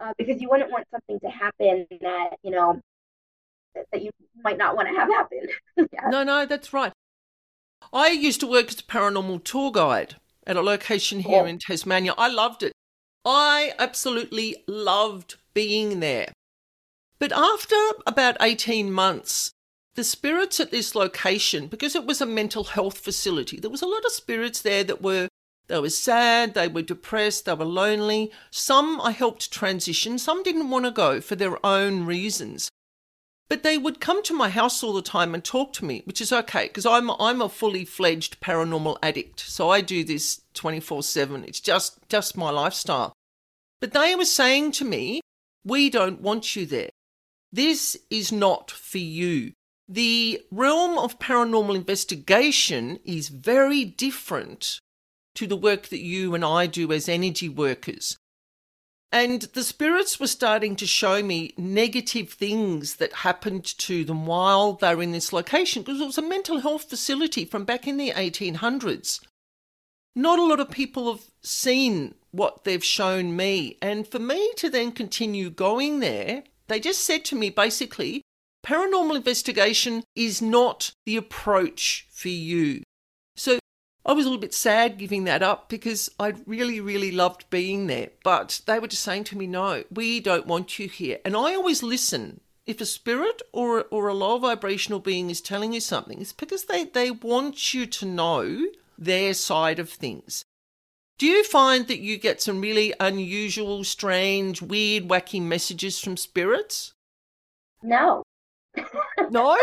uh, 0.00 0.12
because 0.18 0.40
you 0.40 0.48
wouldn't 0.50 0.72
want 0.72 0.86
something 0.90 1.20
to 1.20 1.28
happen 1.28 1.86
that 2.00 2.30
you 2.42 2.50
know 2.50 2.80
that 3.92 4.02
you 4.02 4.10
might 4.42 4.58
not 4.58 4.74
want 4.74 4.88
to 4.88 4.94
have 4.94 5.08
happen. 5.08 5.48
yeah. 5.92 6.08
No, 6.08 6.24
no, 6.24 6.46
that's 6.46 6.72
right. 6.72 6.92
I 7.92 8.08
used 8.08 8.40
to 8.40 8.46
work 8.46 8.68
as 8.68 8.80
a 8.80 8.82
paranormal 8.82 9.44
tour 9.44 9.70
guide, 9.70 10.16
at 10.46 10.56
a 10.56 10.62
location 10.62 11.20
here 11.20 11.42
oh. 11.42 11.46
in 11.46 11.58
Tasmania. 11.58 12.14
I 12.16 12.28
loved 12.28 12.62
it. 12.62 12.72
I 13.24 13.72
absolutely 13.78 14.56
loved 14.68 15.36
being 15.52 16.00
there. 16.00 16.32
But 17.18 17.32
after 17.32 17.76
about 18.06 18.36
18 18.40 18.92
months, 18.92 19.50
the 19.94 20.04
spirits 20.04 20.60
at 20.60 20.70
this 20.70 20.94
location, 20.94 21.66
because 21.66 21.96
it 21.96 22.04
was 22.04 22.20
a 22.20 22.26
mental 22.26 22.64
health 22.64 22.98
facility, 22.98 23.58
there 23.58 23.70
was 23.70 23.82
a 23.82 23.86
lot 23.86 24.04
of 24.04 24.12
spirits 24.12 24.60
there 24.60 24.84
that 24.84 25.02
were 25.02 25.28
they 25.68 25.80
were 25.80 25.90
sad, 25.90 26.54
they 26.54 26.68
were 26.68 26.82
depressed, 26.82 27.44
they 27.44 27.54
were 27.54 27.64
lonely. 27.64 28.30
Some 28.52 29.00
I 29.00 29.10
helped 29.10 29.50
transition, 29.50 30.18
some 30.18 30.44
didn't 30.44 30.70
want 30.70 30.84
to 30.84 30.92
go 30.92 31.20
for 31.20 31.34
their 31.34 31.64
own 31.66 32.04
reasons. 32.06 32.70
But 33.48 33.62
they 33.62 33.78
would 33.78 34.00
come 34.00 34.22
to 34.24 34.34
my 34.34 34.48
house 34.48 34.82
all 34.82 34.92
the 34.92 35.02
time 35.02 35.32
and 35.32 35.44
talk 35.44 35.72
to 35.74 35.84
me, 35.84 36.02
which 36.04 36.20
is 36.20 36.32
okay 36.32 36.66
because 36.66 36.84
I'm 36.84 37.10
I'm 37.10 37.40
a 37.40 37.48
fully 37.48 37.84
fledged 37.84 38.40
paranormal 38.40 38.98
addict. 39.02 39.40
So 39.40 39.70
I 39.70 39.80
do 39.80 40.02
this 40.02 40.40
24/7. 40.54 41.44
It's 41.46 41.60
just 41.60 41.98
just 42.08 42.36
my 42.36 42.50
lifestyle. 42.50 43.12
But 43.80 43.92
they 43.92 44.16
were 44.16 44.24
saying 44.24 44.72
to 44.72 44.84
me, 44.84 45.20
"We 45.64 45.90
don't 45.90 46.20
want 46.20 46.56
you 46.56 46.66
there. 46.66 46.90
This 47.52 47.96
is 48.10 48.32
not 48.32 48.70
for 48.70 48.98
you." 48.98 49.52
The 49.88 50.42
realm 50.50 50.98
of 50.98 51.20
paranormal 51.20 51.76
investigation 51.76 52.98
is 53.04 53.28
very 53.28 53.84
different 53.84 54.80
to 55.36 55.46
the 55.46 55.56
work 55.56 55.88
that 55.88 56.00
you 56.00 56.34
and 56.34 56.44
I 56.44 56.66
do 56.66 56.90
as 56.90 57.08
energy 57.08 57.48
workers. 57.48 58.16
And 59.12 59.42
the 59.42 59.62
spirits 59.62 60.18
were 60.18 60.26
starting 60.26 60.76
to 60.76 60.86
show 60.86 61.22
me 61.22 61.54
negative 61.56 62.32
things 62.32 62.96
that 62.96 63.12
happened 63.12 63.64
to 63.78 64.04
them 64.04 64.26
while 64.26 64.74
they 64.74 64.94
were 64.94 65.02
in 65.02 65.12
this 65.12 65.32
location 65.32 65.82
because 65.82 66.00
it 66.00 66.06
was 66.06 66.18
a 66.18 66.22
mental 66.22 66.60
health 66.60 66.90
facility 66.90 67.44
from 67.44 67.64
back 67.64 67.86
in 67.86 67.96
the 67.96 68.10
1800s. 68.10 69.20
Not 70.14 70.38
a 70.38 70.44
lot 70.44 70.60
of 70.60 70.70
people 70.70 71.12
have 71.12 71.24
seen 71.42 72.14
what 72.30 72.64
they've 72.64 72.84
shown 72.84 73.36
me. 73.36 73.78
And 73.80 74.06
for 74.06 74.18
me 74.18 74.52
to 74.56 74.68
then 74.68 74.92
continue 74.92 75.50
going 75.50 76.00
there, 76.00 76.44
they 76.68 76.80
just 76.80 77.04
said 77.04 77.24
to 77.26 77.36
me 77.36 77.50
basically, 77.50 78.22
paranormal 78.64 79.16
investigation 79.16 80.02
is 80.14 80.42
not 80.42 80.92
the 81.04 81.16
approach 81.16 82.06
for 82.10 82.28
you. 82.28 82.82
I 84.06 84.12
was 84.12 84.24
a 84.24 84.28
little 84.28 84.40
bit 84.40 84.54
sad 84.54 84.98
giving 84.98 85.24
that 85.24 85.42
up 85.42 85.68
because 85.68 86.08
I 86.20 86.34
really, 86.46 86.80
really 86.80 87.10
loved 87.10 87.50
being 87.50 87.88
there. 87.88 88.10
But 88.22 88.60
they 88.64 88.78
were 88.78 88.86
just 88.86 89.02
saying 89.02 89.24
to 89.24 89.36
me, 89.36 89.48
no, 89.48 89.82
we 89.90 90.20
don't 90.20 90.46
want 90.46 90.78
you 90.78 90.88
here. 90.88 91.18
And 91.24 91.36
I 91.36 91.56
always 91.56 91.82
listen. 91.82 92.40
If 92.66 92.80
a 92.80 92.86
spirit 92.86 93.42
or, 93.52 93.84
or 93.90 94.06
a 94.08 94.14
low 94.14 94.38
vibrational 94.38 95.00
being 95.00 95.28
is 95.28 95.40
telling 95.40 95.72
you 95.72 95.80
something, 95.80 96.20
it's 96.20 96.32
because 96.32 96.64
they, 96.64 96.84
they 96.84 97.10
want 97.10 97.74
you 97.74 97.86
to 97.86 98.06
know 98.06 98.66
their 98.96 99.34
side 99.34 99.80
of 99.80 99.90
things. 99.90 100.44
Do 101.18 101.26
you 101.26 101.42
find 101.44 101.88
that 101.88 101.98
you 101.98 102.16
get 102.16 102.42
some 102.42 102.60
really 102.60 102.92
unusual, 103.00 103.82
strange, 103.84 104.62
weird, 104.62 105.08
wacky 105.08 105.42
messages 105.42 105.98
from 105.98 106.16
spirits? 106.16 106.92
No. 107.82 108.22
no? 109.30 109.58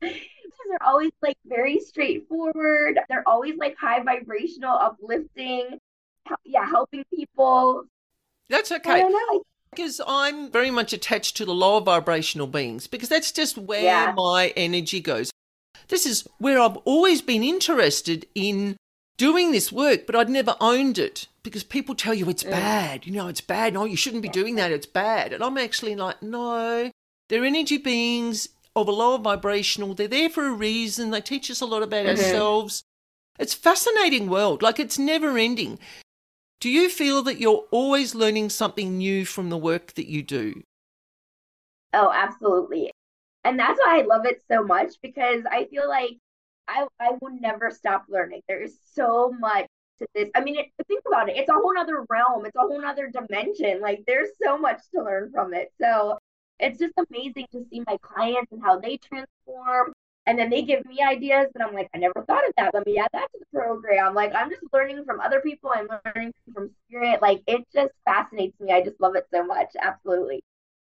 are 0.80 0.86
always 0.86 1.12
like 1.22 1.38
very 1.46 1.80
straightforward. 1.80 2.98
They're 3.08 3.26
always 3.26 3.56
like 3.56 3.76
high 3.78 4.02
vibrational, 4.02 4.76
uplifting, 4.76 5.78
yeah, 6.44 6.66
helping 6.66 7.04
people. 7.14 7.84
That's 8.48 8.70
okay. 8.72 9.04
Because 9.70 10.00
I'm 10.06 10.50
very 10.50 10.70
much 10.70 10.92
attached 10.92 11.36
to 11.38 11.44
the 11.44 11.54
lower 11.54 11.80
vibrational 11.80 12.46
beings 12.46 12.86
because 12.86 13.08
that's 13.08 13.32
just 13.32 13.58
where 13.58 13.82
yeah. 13.82 14.14
my 14.16 14.52
energy 14.56 15.00
goes. 15.00 15.30
This 15.88 16.06
is 16.06 16.26
where 16.38 16.60
I've 16.60 16.76
always 16.78 17.20
been 17.20 17.42
interested 17.42 18.26
in 18.34 18.76
doing 19.16 19.52
this 19.52 19.72
work, 19.72 20.06
but 20.06 20.14
I'd 20.14 20.28
never 20.28 20.56
owned 20.60 20.98
it 20.98 21.26
because 21.42 21.64
people 21.64 21.94
tell 21.94 22.14
you 22.14 22.28
it's 22.28 22.44
mm. 22.44 22.50
bad. 22.50 23.06
You 23.06 23.12
know, 23.12 23.28
it's 23.28 23.40
bad. 23.40 23.74
No, 23.74 23.84
you 23.84 23.96
shouldn't 23.96 24.22
be 24.22 24.28
doing 24.28 24.54
that. 24.56 24.72
It's 24.72 24.86
bad. 24.86 25.32
And 25.32 25.42
I'm 25.42 25.58
actually 25.58 25.96
like, 25.96 26.22
no, 26.22 26.90
they're 27.28 27.44
energy 27.44 27.78
beings 27.78 28.48
of 28.76 28.88
a 28.88 28.92
lower 28.92 29.18
vibrational. 29.18 29.94
They're 29.94 30.08
there 30.08 30.30
for 30.30 30.46
a 30.46 30.52
reason. 30.52 31.10
They 31.10 31.20
teach 31.20 31.50
us 31.50 31.60
a 31.60 31.66
lot 31.66 31.82
about 31.82 32.06
mm-hmm. 32.06 32.18
ourselves. 32.18 32.84
It's 33.38 33.54
fascinating 33.54 34.28
world. 34.28 34.62
Like 34.62 34.78
it's 34.78 34.98
never 34.98 35.36
ending. 35.36 35.78
Do 36.60 36.70
you 36.70 36.88
feel 36.88 37.22
that 37.24 37.40
you're 37.40 37.64
always 37.70 38.14
learning 38.14 38.50
something 38.50 38.96
new 38.96 39.24
from 39.24 39.50
the 39.50 39.58
work 39.58 39.94
that 39.94 40.06
you 40.08 40.22
do? 40.22 40.62
Oh, 41.92 42.10
absolutely. 42.12 42.90
And 43.44 43.58
that's 43.58 43.78
why 43.84 43.98
I 43.98 44.02
love 44.02 44.24
it 44.24 44.42
so 44.50 44.64
much 44.64 44.94
because 45.02 45.42
I 45.50 45.66
feel 45.66 45.88
like 45.88 46.16
I 46.66 46.86
I 46.98 47.10
will 47.20 47.38
never 47.38 47.70
stop 47.70 48.06
learning. 48.08 48.40
There 48.48 48.62
is 48.62 48.78
so 48.94 49.34
much 49.38 49.66
to 49.98 50.06
this. 50.14 50.30
I 50.34 50.42
mean, 50.42 50.56
it, 50.56 50.66
think 50.88 51.02
about 51.06 51.28
it. 51.28 51.36
It's 51.36 51.50
a 51.50 51.52
whole 51.52 51.76
other 51.78 52.04
realm. 52.08 52.46
It's 52.46 52.56
a 52.56 52.60
whole 52.60 52.84
other 52.84 53.10
dimension. 53.10 53.80
Like 53.80 54.04
there's 54.06 54.30
so 54.42 54.56
much 54.56 54.80
to 54.94 55.02
learn 55.02 55.30
from 55.32 55.52
it. 55.52 55.72
So 55.80 56.18
it's 56.58 56.78
just 56.78 56.94
amazing 56.96 57.46
to 57.52 57.64
see 57.70 57.82
my 57.86 57.96
clients 58.02 58.52
and 58.52 58.62
how 58.62 58.78
they 58.78 58.96
transform. 58.98 59.92
And 60.26 60.38
then 60.38 60.48
they 60.48 60.62
give 60.62 60.86
me 60.86 61.02
ideas 61.02 61.48
and 61.54 61.62
I'm 61.62 61.74
like, 61.74 61.90
I 61.94 61.98
never 61.98 62.24
thought 62.26 62.46
of 62.48 62.54
that. 62.56 62.72
Let 62.72 62.86
me 62.86 62.98
add 62.98 63.10
that 63.12 63.28
to 63.32 63.38
the 63.40 63.58
program. 63.58 64.14
Like 64.14 64.34
I'm 64.34 64.48
just 64.48 64.62
learning 64.72 65.04
from 65.04 65.20
other 65.20 65.40
people. 65.40 65.70
I'm 65.74 65.88
learning 66.04 66.32
from 66.54 66.70
spirit. 66.88 67.20
Like 67.20 67.42
it 67.46 67.66
just 67.74 67.92
fascinates 68.06 68.58
me. 68.58 68.72
I 68.72 68.82
just 68.82 69.00
love 69.00 69.16
it 69.16 69.26
so 69.32 69.44
much. 69.44 69.68
Absolutely. 69.80 70.42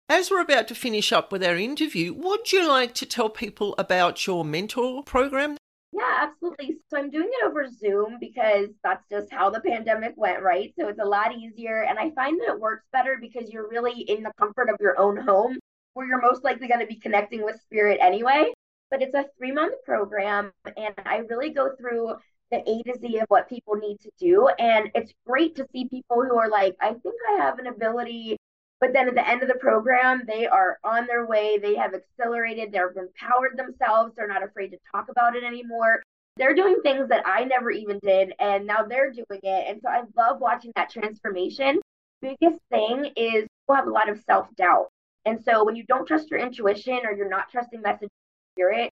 As 0.07 0.29
we're 0.29 0.41
about 0.41 0.67
to 0.67 0.75
finish 0.75 1.11
up 1.11 1.31
with 1.31 1.43
our 1.43 1.57
interview, 1.57 2.13
would 2.13 2.51
you 2.51 2.67
like 2.67 2.93
to 2.95 3.07
tell 3.07 3.29
people 3.29 3.73
about 3.79 4.27
your 4.27 4.45
mentor 4.45 5.01
program? 5.01 5.57
Yeah, 5.95 6.27
absolutely. 6.27 6.77
So 6.89 6.97
I'm 6.97 7.09
doing 7.09 7.29
it 7.31 7.45
over 7.45 7.69
Zoom 7.69 8.17
because 8.19 8.67
that's 8.83 9.05
just 9.09 9.31
how 9.31 9.49
the 9.49 9.61
pandemic 9.61 10.13
went, 10.17 10.43
right? 10.43 10.73
So 10.77 10.89
it's 10.89 10.99
a 10.99 11.05
lot 11.05 11.33
easier. 11.33 11.83
And 11.83 11.97
I 11.97 12.11
find 12.11 12.39
that 12.41 12.49
it 12.49 12.59
works 12.59 12.85
better 12.91 13.17
because 13.21 13.49
you're 13.49 13.69
really 13.69 14.01
in 14.01 14.21
the 14.23 14.33
comfort 14.37 14.69
of 14.69 14.75
your 14.81 14.99
own 14.99 15.15
home 15.15 15.57
where 15.93 16.05
you're 16.05 16.21
most 16.21 16.43
likely 16.43 16.67
going 16.67 16.81
to 16.81 16.85
be 16.85 16.99
connecting 16.99 17.45
with 17.45 17.61
spirit 17.61 17.99
anyway. 18.01 18.51
But 18.91 19.01
it's 19.03 19.15
a 19.15 19.25
three 19.37 19.53
month 19.53 19.75
program. 19.85 20.51
And 20.65 20.93
I 21.05 21.19
really 21.29 21.51
go 21.51 21.69
through 21.79 22.15
the 22.51 22.57
A 22.57 22.83
to 22.83 22.99
Z 22.99 23.19
of 23.19 23.27
what 23.29 23.47
people 23.47 23.75
need 23.75 23.97
to 24.01 24.11
do. 24.19 24.49
And 24.59 24.91
it's 24.95 25.13
great 25.25 25.55
to 25.55 25.65
see 25.71 25.87
people 25.87 26.17
who 26.23 26.37
are 26.37 26.49
like, 26.49 26.75
I 26.81 26.89
think 26.89 27.15
I 27.31 27.41
have 27.41 27.57
an 27.57 27.67
ability 27.67 28.35
but 28.85 28.93
then 28.93 29.07
at 29.07 29.15
the 29.15 29.27
end 29.27 29.41
of 29.41 29.47
the 29.47 29.55
program, 29.55 30.21
they 30.27 30.45
are 30.45 30.77
on 30.83 31.07
their 31.07 31.25
way. 31.25 31.57
They 31.57 31.73
have 31.73 31.95
accelerated, 31.95 32.71
they've 32.71 32.81
empowered 32.95 33.57
themselves. 33.57 34.13
They're 34.15 34.27
not 34.27 34.43
afraid 34.43 34.67
to 34.69 34.77
talk 34.91 35.09
about 35.09 35.35
it 35.35 35.43
anymore. 35.43 36.03
They're 36.37 36.53
doing 36.53 36.77
things 36.83 37.09
that 37.09 37.23
I 37.25 37.45
never 37.45 37.71
even 37.71 37.97
did, 38.03 38.33
and 38.39 38.67
now 38.67 38.83
they're 38.83 39.11
doing 39.11 39.39
it. 39.41 39.65
And 39.67 39.81
so 39.81 39.89
I 39.89 40.03
love 40.15 40.39
watching 40.39 40.71
that 40.75 40.91
transformation. 40.91 41.79
Biggest 42.21 42.59
thing 42.69 43.11
is 43.15 43.47
people 43.63 43.75
have 43.75 43.87
a 43.87 43.91
lot 43.91 44.07
of 44.07 44.21
self 44.21 44.53
doubt. 44.55 44.89
And 45.25 45.43
so 45.43 45.65
when 45.65 45.75
you 45.75 45.83
don't 45.87 46.07
trust 46.07 46.29
your 46.29 46.39
intuition 46.39 46.99
or 47.03 47.13
you're 47.15 47.27
not 47.27 47.49
trusting 47.49 47.81
message 47.81 48.09
spirit, 48.53 48.91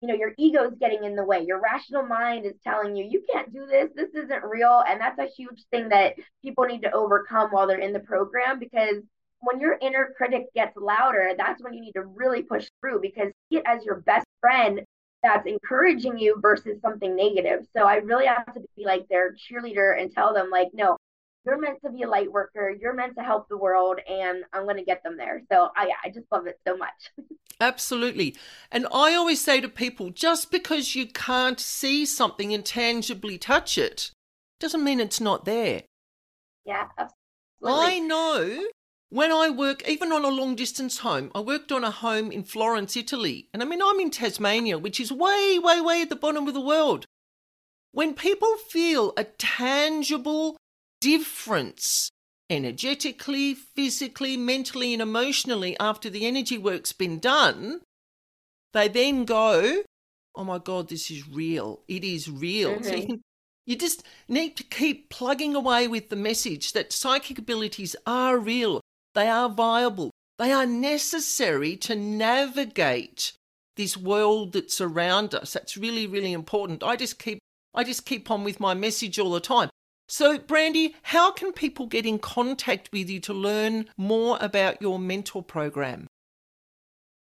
you 0.00 0.08
know, 0.08 0.14
your 0.14 0.32
ego 0.38 0.64
is 0.64 0.78
getting 0.80 1.04
in 1.04 1.16
the 1.16 1.24
way. 1.24 1.44
Your 1.46 1.60
rational 1.60 2.06
mind 2.06 2.46
is 2.46 2.54
telling 2.64 2.96
you, 2.96 3.04
you 3.04 3.22
can't 3.30 3.52
do 3.52 3.66
this. 3.66 3.90
This 3.94 4.14
isn't 4.14 4.44
real. 4.44 4.82
And 4.88 4.98
that's 4.98 5.18
a 5.18 5.26
huge 5.26 5.64
thing 5.70 5.90
that 5.90 6.14
people 6.42 6.64
need 6.64 6.80
to 6.82 6.92
overcome 6.92 7.50
while 7.50 7.66
they're 7.66 7.78
in 7.78 7.92
the 7.92 8.00
program 8.00 8.58
because 8.58 9.02
when 9.44 9.60
your 9.60 9.78
inner 9.80 10.12
critic 10.16 10.46
gets 10.54 10.76
louder, 10.76 11.32
that's 11.36 11.62
when 11.62 11.74
you 11.74 11.80
need 11.80 11.92
to 11.92 12.02
really 12.02 12.42
push 12.42 12.68
through 12.80 13.00
because 13.00 13.28
see 13.50 13.58
it 13.58 13.64
as 13.66 13.84
your 13.84 14.00
best 14.00 14.26
friend 14.40 14.80
that's 15.22 15.46
encouraging 15.46 16.18
you 16.18 16.38
versus 16.40 16.80
something 16.82 17.16
negative. 17.16 17.66
So 17.74 17.84
I 17.84 17.96
really 17.96 18.26
have 18.26 18.52
to 18.54 18.60
be 18.76 18.84
like 18.84 19.08
their 19.08 19.34
cheerleader 19.34 20.00
and 20.00 20.12
tell 20.12 20.34
them, 20.34 20.50
like, 20.50 20.68
no, 20.74 20.96
you're 21.46 21.58
meant 21.58 21.78
to 21.84 21.90
be 21.90 22.02
a 22.02 22.08
light 22.08 22.30
worker. 22.30 22.70
You're 22.70 22.94
meant 22.94 23.16
to 23.16 23.22
help 23.22 23.48
the 23.48 23.56
world, 23.56 24.00
and 24.08 24.44
I'm 24.52 24.64
going 24.64 24.76
to 24.76 24.84
get 24.84 25.02
them 25.02 25.16
there. 25.16 25.42
So 25.50 25.70
I, 25.76 25.90
I 26.04 26.08
just 26.08 26.26
love 26.30 26.46
it 26.46 26.58
so 26.66 26.76
much. 26.76 27.10
Absolutely. 27.60 28.36
And 28.70 28.86
I 28.92 29.14
always 29.14 29.42
say 29.42 29.60
to 29.60 29.68
people 29.68 30.10
just 30.10 30.50
because 30.50 30.94
you 30.94 31.06
can't 31.06 31.60
see 31.60 32.04
something 32.04 32.52
and 32.52 32.64
tangibly 32.64 33.38
touch 33.38 33.78
it 33.78 34.10
doesn't 34.60 34.82
mean 34.82 35.00
it's 35.00 35.20
not 35.20 35.44
there. 35.44 35.82
Yeah, 36.64 36.88
absolutely. 36.98 37.12
I 37.62 37.98
know 37.98 38.64
when 39.14 39.30
I 39.30 39.48
work, 39.48 39.88
even 39.88 40.10
on 40.10 40.24
a 40.24 40.28
long 40.28 40.56
distance 40.56 40.98
home, 40.98 41.30
I 41.36 41.38
worked 41.38 41.70
on 41.70 41.84
a 41.84 41.92
home 41.92 42.32
in 42.32 42.42
Florence, 42.42 42.96
Italy. 42.96 43.48
And 43.54 43.62
I 43.62 43.64
mean, 43.64 43.80
I'm 43.80 44.00
in 44.00 44.10
Tasmania, 44.10 44.76
which 44.76 44.98
is 44.98 45.12
way, 45.12 45.56
way, 45.62 45.80
way 45.80 46.02
at 46.02 46.08
the 46.08 46.16
bottom 46.16 46.48
of 46.48 46.54
the 46.54 46.60
world. 46.60 47.06
When 47.92 48.14
people 48.14 48.56
feel 48.56 49.12
a 49.16 49.22
tangible 49.22 50.56
difference 51.00 52.10
energetically, 52.50 53.54
physically, 53.54 54.36
mentally, 54.36 54.92
and 54.92 55.00
emotionally 55.00 55.76
after 55.78 56.10
the 56.10 56.26
energy 56.26 56.58
work's 56.58 56.92
been 56.92 57.20
done, 57.20 57.82
they 58.72 58.88
then 58.88 59.26
go, 59.26 59.84
Oh 60.34 60.42
my 60.42 60.58
God, 60.58 60.88
this 60.88 61.08
is 61.12 61.28
real. 61.28 61.82
It 61.86 62.02
is 62.02 62.28
real. 62.28 62.72
Mm-hmm. 62.72 62.82
So 62.82 62.94
you, 62.96 63.06
can, 63.06 63.22
you 63.64 63.76
just 63.76 64.02
need 64.26 64.56
to 64.56 64.64
keep 64.64 65.08
plugging 65.08 65.54
away 65.54 65.86
with 65.86 66.08
the 66.08 66.16
message 66.16 66.72
that 66.72 66.92
psychic 66.92 67.38
abilities 67.38 67.94
are 68.08 68.36
real. 68.38 68.80
They 69.14 69.28
are 69.28 69.48
viable. 69.48 70.10
They 70.38 70.52
are 70.52 70.66
necessary 70.66 71.76
to 71.78 71.94
navigate 71.94 73.32
this 73.76 73.96
world 73.96 74.52
that's 74.52 74.80
around 74.80 75.34
us. 75.34 75.52
That's 75.52 75.76
really, 75.76 76.06
really 76.06 76.32
important. 76.32 76.82
I 76.82 76.96
just 76.96 77.18
keep 77.18 77.38
I 77.74 77.82
just 77.82 78.06
keep 78.06 78.30
on 78.30 78.44
with 78.44 78.60
my 78.60 78.74
message 78.74 79.18
all 79.18 79.32
the 79.32 79.40
time. 79.40 79.68
So, 80.06 80.38
Brandi, 80.38 80.94
how 81.02 81.32
can 81.32 81.52
people 81.52 81.86
get 81.86 82.06
in 82.06 82.18
contact 82.18 82.88
with 82.92 83.10
you 83.10 83.20
to 83.20 83.32
learn 83.32 83.86
more 83.96 84.38
about 84.40 84.80
your 84.80 84.98
mentor 84.98 85.42
program? 85.42 86.06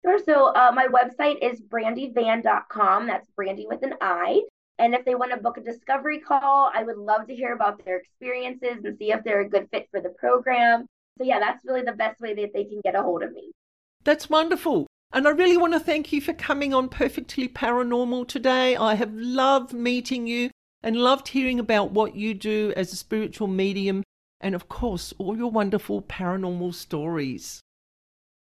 Sure. 0.04 0.18
So, 0.18 0.46
uh, 0.54 0.72
my 0.74 0.88
website 0.88 1.36
is 1.42 1.62
brandivan.com. 1.62 3.06
That's 3.06 3.28
Brandi 3.38 3.66
with 3.66 3.82
an 3.82 3.94
I. 4.00 4.42
And 4.78 4.94
if 4.94 5.04
they 5.04 5.14
want 5.14 5.32
to 5.32 5.38
book 5.38 5.56
a 5.56 5.62
discovery 5.62 6.20
call, 6.20 6.70
I 6.74 6.82
would 6.82 6.98
love 6.98 7.26
to 7.28 7.34
hear 7.34 7.54
about 7.54 7.82
their 7.84 7.96
experiences 7.96 8.84
and 8.84 8.98
see 8.98 9.10
if 9.10 9.24
they're 9.24 9.40
a 9.40 9.48
good 9.48 9.68
fit 9.70 9.88
for 9.90 10.00
the 10.00 10.10
program. 10.10 10.86
So, 11.18 11.24
yeah, 11.24 11.38
that's 11.38 11.64
really 11.64 11.82
the 11.82 11.92
best 11.92 12.20
way 12.20 12.34
that 12.34 12.52
they 12.52 12.64
can 12.64 12.80
get 12.84 12.94
a 12.94 13.02
hold 13.02 13.22
of 13.22 13.32
me. 13.32 13.52
That's 14.04 14.28
wonderful. 14.28 14.86
And 15.12 15.26
I 15.26 15.30
really 15.30 15.56
want 15.56 15.72
to 15.72 15.80
thank 15.80 16.12
you 16.12 16.20
for 16.20 16.32
coming 16.32 16.74
on 16.74 16.88
Perfectly 16.88 17.48
Paranormal 17.48 18.28
today. 18.28 18.76
I 18.76 18.94
have 18.94 19.14
loved 19.14 19.72
meeting 19.72 20.26
you 20.26 20.50
and 20.82 20.96
loved 20.96 21.28
hearing 21.28 21.58
about 21.58 21.92
what 21.92 22.16
you 22.16 22.34
do 22.34 22.72
as 22.76 22.92
a 22.92 22.96
spiritual 22.96 23.46
medium 23.46 24.02
and, 24.40 24.54
of 24.54 24.68
course, 24.68 25.14
all 25.18 25.36
your 25.36 25.50
wonderful 25.50 26.02
paranormal 26.02 26.74
stories. 26.74 27.60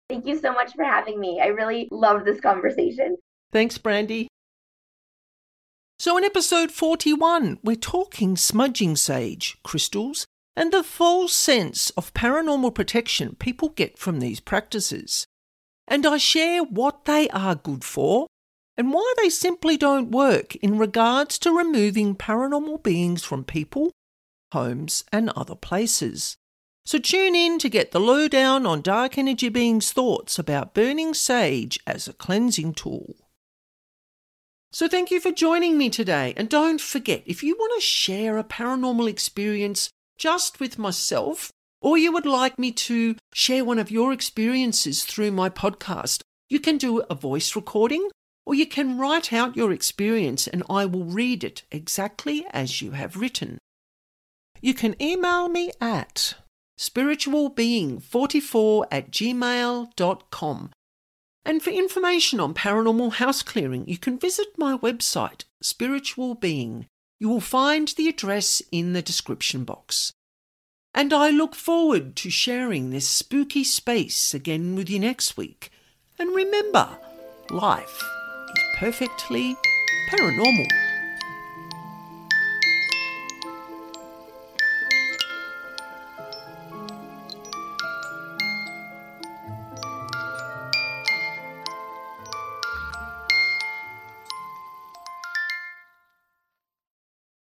Thank 0.10 0.26
you 0.26 0.40
so 0.40 0.54
much 0.54 0.74
for 0.74 0.84
having 0.84 1.20
me. 1.20 1.42
I 1.42 1.48
really 1.48 1.88
love 1.92 2.24
this 2.24 2.40
conversation. 2.40 3.18
Thanks, 3.52 3.78
Brandi. 3.78 4.28
So, 6.00 6.18
in 6.18 6.24
episode 6.24 6.72
41, 6.72 7.60
we're 7.64 7.76
talking 7.76 8.36
smudging 8.36 8.96
sage, 8.96 9.58
crystals, 9.64 10.26
and 10.56 10.72
the 10.72 10.84
false 10.84 11.34
sense 11.34 11.90
of 11.92 12.14
paranormal 12.14 12.74
protection 12.74 13.36
people 13.40 13.70
get 13.70 13.98
from 13.98 14.20
these 14.20 14.40
practices. 14.40 15.26
And 15.88 16.06
I 16.06 16.18
share 16.18 16.64
what 16.64 17.06
they 17.06 17.28
are 17.30 17.56
good 17.56 17.84
for 17.84 18.28
and 18.78 18.94
why 18.94 19.14
they 19.22 19.30
simply 19.30 19.78
don't 19.78 20.12
work 20.12 20.56
in 20.58 20.78
regards 20.78 21.38
to 21.40 21.56
removing 21.56 22.16
paranormal 22.16 22.84
beings 22.84 23.24
from 23.24 23.44
people, 23.44 23.92
homes, 24.52 25.04
and 25.12 25.30
other 25.32 25.56
places. 25.56 26.36
So 26.86 26.98
tune 26.98 27.36
in 27.36 27.60
to 27.60 27.70
get 27.70 27.92
the 27.92 28.00
lowdown 28.00 28.66
on 28.66 28.82
dark 28.82 29.18
energy 29.18 29.50
beings' 29.50 29.92
thoughts 29.92 30.38
about 30.38 30.74
burning 30.74 31.14
sage 31.14 31.80
as 31.88 32.08
a 32.08 32.14
cleansing 32.14 32.74
tool. 32.74 33.16
So 34.72 34.88
thank 34.88 35.12
you 35.12 35.20
for 35.20 35.32
joining 35.32 35.78
me 35.78 35.90
today. 35.90 36.34
And 36.36 36.50
don't 36.50 36.82
forget, 36.82 37.24
if 37.26 37.44
you 37.44 37.56
want 37.56 37.74
to 37.76 37.86
share 37.86 38.38
a 38.38 38.44
paranormal 38.44 39.08
experience 39.08 39.90
just 40.18 40.60
with 40.60 40.78
myself, 40.78 41.52
or 41.82 41.98
you 41.98 42.12
would 42.12 42.26
like 42.26 42.58
me 42.58 42.72
to 42.72 43.16
share 43.34 43.66
one 43.66 43.80
of 43.80 43.92
your 43.92 44.14
experiences 44.14 45.04
through 45.04 45.32
my 45.32 45.50
podcast, 45.50 46.22
you 46.50 46.60
can 46.60 46.78
do 46.78 47.00
a 47.10 47.16
voice 47.16 47.56
recording 47.56 48.10
or 48.46 48.54
you 48.54 48.66
can 48.66 48.98
write 48.98 49.34
out 49.34 49.56
your 49.56 49.72
experience 49.72 50.48
and 50.48 50.64
I 50.70 50.86
will 50.86 51.06
read 51.06 51.44
it 51.44 51.64
exactly 51.72 52.46
as 52.52 52.82
you 52.82 52.92
have 52.92 53.18
written. 53.18 53.58
You 54.62 54.74
can 54.74 55.02
email 55.02 55.50
me 55.50 55.72
at 55.82 56.36
spiritualbeing44 56.80 58.86
at 58.92 59.12
gmail.com. 59.12 60.70
And 61.46 61.62
for 61.62 61.72
information 61.72 62.40
on 62.40 62.54
paranormal 62.54 63.14
house 63.14 63.44
clearing, 63.44 63.86
you 63.88 63.98
can 63.98 64.18
visit 64.18 64.58
my 64.58 64.78
website, 64.78 65.44
Spiritual 65.62 66.36
Being. 66.36 66.88
You 67.24 67.30
will 67.30 67.40
find 67.40 67.88
the 67.88 68.10
address 68.10 68.62
in 68.70 68.92
the 68.92 69.02
description 69.02 69.64
box. 69.64 70.12
And 70.94 71.14
I 71.14 71.30
look 71.30 71.56
forward 71.56 72.18
to 72.18 72.30
sharing 72.30 72.90
this 72.90 73.08
spooky 73.08 73.64
space 73.64 74.34
again 74.34 74.76
with 74.76 74.90
you 74.90 75.00
next 75.00 75.38
week. 75.38 75.72
And 76.20 76.36
remember, 76.36 76.98
life 77.50 78.04
is 78.58 78.64
perfectly 78.76 79.56
paranormal. 80.10 80.68